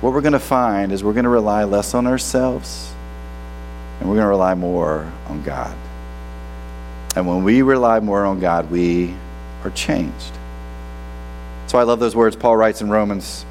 what 0.02 0.14
we're 0.14 0.22
going 0.22 0.34
to 0.34 0.40
find 0.40 0.92
is 0.92 1.04
we're 1.04 1.14
going 1.14 1.24
to 1.24 1.30
rely 1.30 1.64
less 1.64 1.96
on 1.96 2.06
ourselves 2.06 2.94
and 4.00 4.08
we're 4.08 4.14
going 4.14 4.26
to 4.26 4.30
rely 4.30 4.54
more 4.54 5.12
on 5.26 5.42
God. 5.42 5.76
And 7.16 7.26
when 7.26 7.44
we 7.44 7.64
rely 7.64 8.02
more 8.02 8.24
on 8.24 8.40
God, 8.40 8.70
we 8.70 9.16
are 9.64 9.72
changed. 9.72 10.32
So 11.66 11.80
I 11.80 11.84
love 11.84 12.00
those 12.00 12.16
words 12.16 12.36
Paul 12.36 12.56
writes 12.56 12.82
in 12.82 12.90
Romans. 12.92 13.48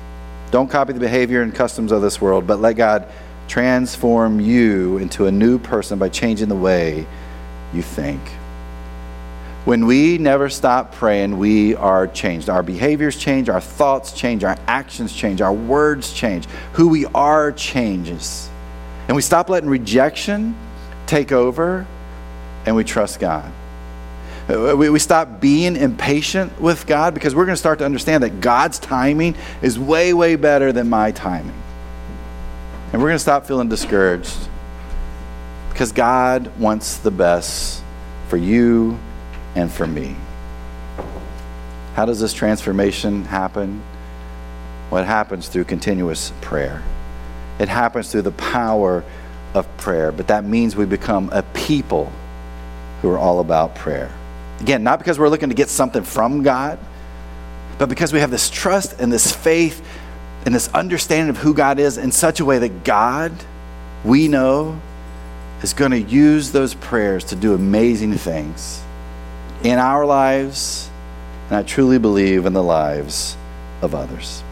Don't 0.53 0.71
copy 0.71 0.93
the 0.93 1.01
behavior 1.01 1.43
and 1.43 1.53
customs 1.53 1.91
of 1.91 2.01
this 2.01 2.21
world, 2.21 2.47
but 2.47 2.61
let 2.61 2.75
God 2.75 3.13
transform 3.49 4.39
you 4.39 4.99
into 4.99 5.27
a 5.27 5.33
new 5.33 5.59
person 5.59 5.99
by 5.99 6.09
changing 6.09 6.49
the 6.49 6.55
way 6.55 7.05
you 7.75 7.83
think. 7.83 8.21
When 9.65 9.87
we 9.87 10.19
never 10.19 10.49
stop 10.49 10.95
praying, 10.95 11.37
we 11.37 11.75
are 11.75 12.07
changed. 12.07 12.49
Our 12.49 12.63
behaviors 12.63 13.17
change, 13.17 13.49
our 13.49 13.61
thoughts 13.61 14.13
change, 14.13 14.45
our 14.45 14.57
actions 14.67 15.13
change, 15.13 15.41
our 15.41 15.53
words 15.53 16.13
change. 16.13 16.47
Who 16.75 16.89
we 16.89 17.07
are 17.07 17.53
changes. 17.53 18.49
And 19.09 19.17
we 19.17 19.23
stop 19.23 19.49
letting 19.51 19.69
rejection 19.69 20.57
take 21.07 21.33
over 21.33 21.87
and 22.67 22.77
we 22.77 22.85
trust 22.85 23.21
God. 23.21 23.51
Uh, 24.49 24.75
we, 24.77 24.89
we 24.89 24.99
stop 24.99 25.41
being 25.41 25.77
impatient 25.77 26.59
with 26.61 26.87
God 26.87 27.13
because 27.13 27.35
we're 27.35 27.45
going 27.45 27.55
to 27.55 27.59
start 27.61 27.81
to 27.81 27.85
understand 27.85 28.23
that 28.23 28.41
God's 28.41 28.79
timing 28.79 29.35
is 29.61 29.79
way, 29.79 30.15
way 30.15 30.37
better 30.37 30.73
than 30.73 30.89
my 30.89 31.13
timing. 31.13 31.55
And 32.93 33.03
we're 33.03 33.09
going 33.09 33.17
to 33.17 33.23
stop 33.23 33.47
feeling 33.47 33.69
discouraged 33.69 34.49
because 35.69 35.93
God 35.93 36.59
wants 36.59 36.97
the 36.99 37.11
best 37.11 37.83
for 38.29 38.39
you 38.39 38.99
and 39.59 39.73
for 39.73 39.87
me. 39.89 40.15
How 41.95 42.07
does 42.07 42.21
this 42.21 42.33
transformation 42.33 43.25
happen? 43.25 43.83
Well, 44.89 45.05
happens 45.05 45.49
through 45.49 45.65
continuous 45.65 46.33
prayer. 46.41 46.83
It 47.59 47.69
happens 47.69 48.11
through 48.11 48.23
the 48.23 48.31
power 48.31 49.03
of 49.55 49.77
prayer, 49.77 50.13
but 50.13 50.29
that 50.29 50.45
means 50.45 50.77
we 50.77 50.87
become 50.87 51.29
a 51.33 51.43
people 51.43 52.13
who 53.03 53.11
are 53.11 53.19
all 53.19 53.41
about 53.41 53.75
prayer. 53.75 54.13
Again, 54.61 54.85
not 54.85 55.01
because 55.01 55.19
we're 55.19 55.29
looking 55.29 55.49
to 55.49 55.57
get 55.57 55.69
something 55.69 56.05
from 56.05 56.45
God, 56.45 56.79
but 57.79 57.89
because 57.89 58.13
we 58.13 58.21
have 58.21 58.31
this 58.31 58.51
trust 58.51 59.01
and 59.01 59.13
this 59.13 59.35
faith 59.35 59.85
and 60.47 60.55
this 60.55 60.69
understanding 60.69 61.31
of 61.31 61.39
who 61.39 61.53
God 61.53 61.81
is 61.81 61.99
in 61.99 62.13
such 62.13 62.39
a 62.39 62.45
way 62.45 62.61
that 62.61 62.85
God, 62.85 63.33
we 64.05 64.29
know, 64.29 64.81
is 65.63 65.73
going 65.73 65.91
to 65.91 66.01
use 66.01 66.53
those 66.53 66.75
prayers 66.75 67.25
to 67.25 67.37
do 67.37 67.55
amazing 67.55 68.15
things 68.15 68.85
in 69.63 69.79
our 69.79 70.07
lives, 70.07 70.89
and 71.49 71.57
I 71.57 71.63
truly 71.63 71.99
believe 71.99 72.47
in 72.47 72.53
the 72.53 72.63
lives 72.63 73.37
of 73.83 73.95
others. 73.95 74.43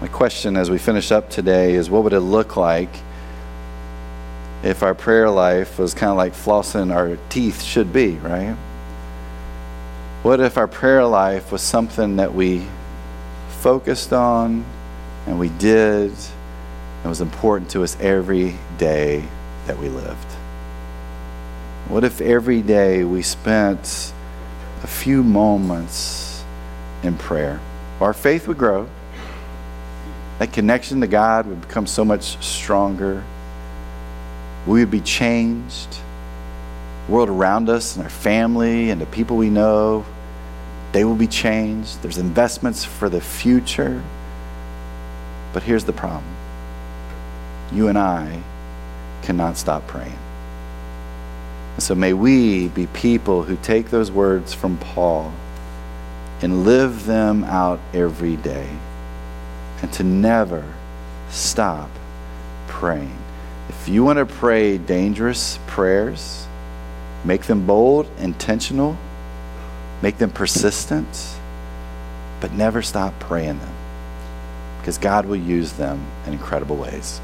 My 0.00 0.08
question 0.08 0.56
as 0.56 0.70
we 0.70 0.78
finish 0.78 1.12
up 1.12 1.30
today 1.30 1.74
is 1.74 1.88
what 1.88 2.02
would 2.04 2.12
it 2.12 2.20
look 2.20 2.56
like 2.56 2.90
if 4.62 4.82
our 4.82 4.94
prayer 4.94 5.30
life 5.30 5.78
was 5.78 5.94
kind 5.94 6.10
of 6.10 6.16
like 6.16 6.34
flossing 6.34 6.94
our 6.94 7.16
teeth 7.28 7.62
should 7.62 7.92
be, 7.92 8.16
right? 8.16 8.56
What 10.22 10.40
if 10.40 10.56
our 10.56 10.68
prayer 10.68 11.04
life 11.04 11.50
was 11.50 11.62
something 11.62 12.16
that 12.16 12.32
we 12.34 12.66
focused 13.60 14.12
on 14.12 14.64
and 15.26 15.38
we 15.38 15.48
did 15.50 16.12
and 17.02 17.06
was 17.08 17.20
important 17.20 17.70
to 17.70 17.82
us 17.82 17.96
every 18.00 18.54
day 18.78 19.24
that 19.66 19.78
we 19.78 19.88
lived? 19.88 20.26
What 21.92 22.04
if 22.04 22.22
every 22.22 22.62
day 22.62 23.04
we 23.04 23.20
spent 23.20 24.14
a 24.82 24.86
few 24.86 25.22
moments 25.22 26.42
in 27.02 27.18
prayer? 27.18 27.60
Our 28.00 28.14
faith 28.14 28.48
would 28.48 28.56
grow. 28.56 28.88
That 30.38 30.54
connection 30.54 31.02
to 31.02 31.06
God 31.06 31.44
would 31.44 31.60
become 31.60 31.86
so 31.86 32.02
much 32.02 32.42
stronger. 32.42 33.22
We 34.66 34.80
would 34.80 34.90
be 34.90 35.02
changed. 35.02 35.98
The 37.08 37.12
world 37.12 37.28
around 37.28 37.68
us 37.68 37.94
and 37.94 38.04
our 38.04 38.10
family 38.10 38.88
and 38.88 38.98
the 38.98 39.04
people 39.04 39.36
we 39.36 39.50
know, 39.50 40.06
they 40.92 41.04
will 41.04 41.14
be 41.14 41.26
changed. 41.26 42.00
There's 42.00 42.16
investments 42.16 42.86
for 42.86 43.10
the 43.10 43.20
future. 43.20 44.02
But 45.52 45.62
here's 45.62 45.84
the 45.84 45.92
problem 45.92 46.24
you 47.70 47.88
and 47.88 47.98
I 47.98 48.42
cannot 49.20 49.58
stop 49.58 49.86
praying. 49.86 50.21
So 51.78 51.94
may 51.94 52.12
we 52.12 52.68
be 52.68 52.86
people 52.88 53.44
who 53.44 53.56
take 53.56 53.90
those 53.90 54.10
words 54.10 54.52
from 54.52 54.76
Paul 54.76 55.32
and 56.42 56.64
live 56.64 57.06
them 57.06 57.44
out 57.44 57.80
every 57.94 58.36
day 58.36 58.68
and 59.80 59.92
to 59.94 60.04
never 60.04 60.64
stop 61.30 61.88
praying. 62.68 63.16
If 63.68 63.88
you 63.88 64.04
want 64.04 64.18
to 64.18 64.26
pray 64.26 64.76
dangerous 64.78 65.58
prayers, 65.66 66.46
make 67.24 67.42
them 67.44 67.66
bold, 67.66 68.06
intentional, 68.18 68.96
make 70.02 70.18
them 70.18 70.30
persistent, 70.30 71.36
but 72.40 72.52
never 72.52 72.82
stop 72.82 73.18
praying 73.18 73.58
them 73.58 73.74
because 74.78 74.98
God 74.98 75.26
will 75.26 75.36
use 75.36 75.72
them 75.74 76.04
in 76.26 76.32
incredible 76.32 76.76
ways. 76.76 77.20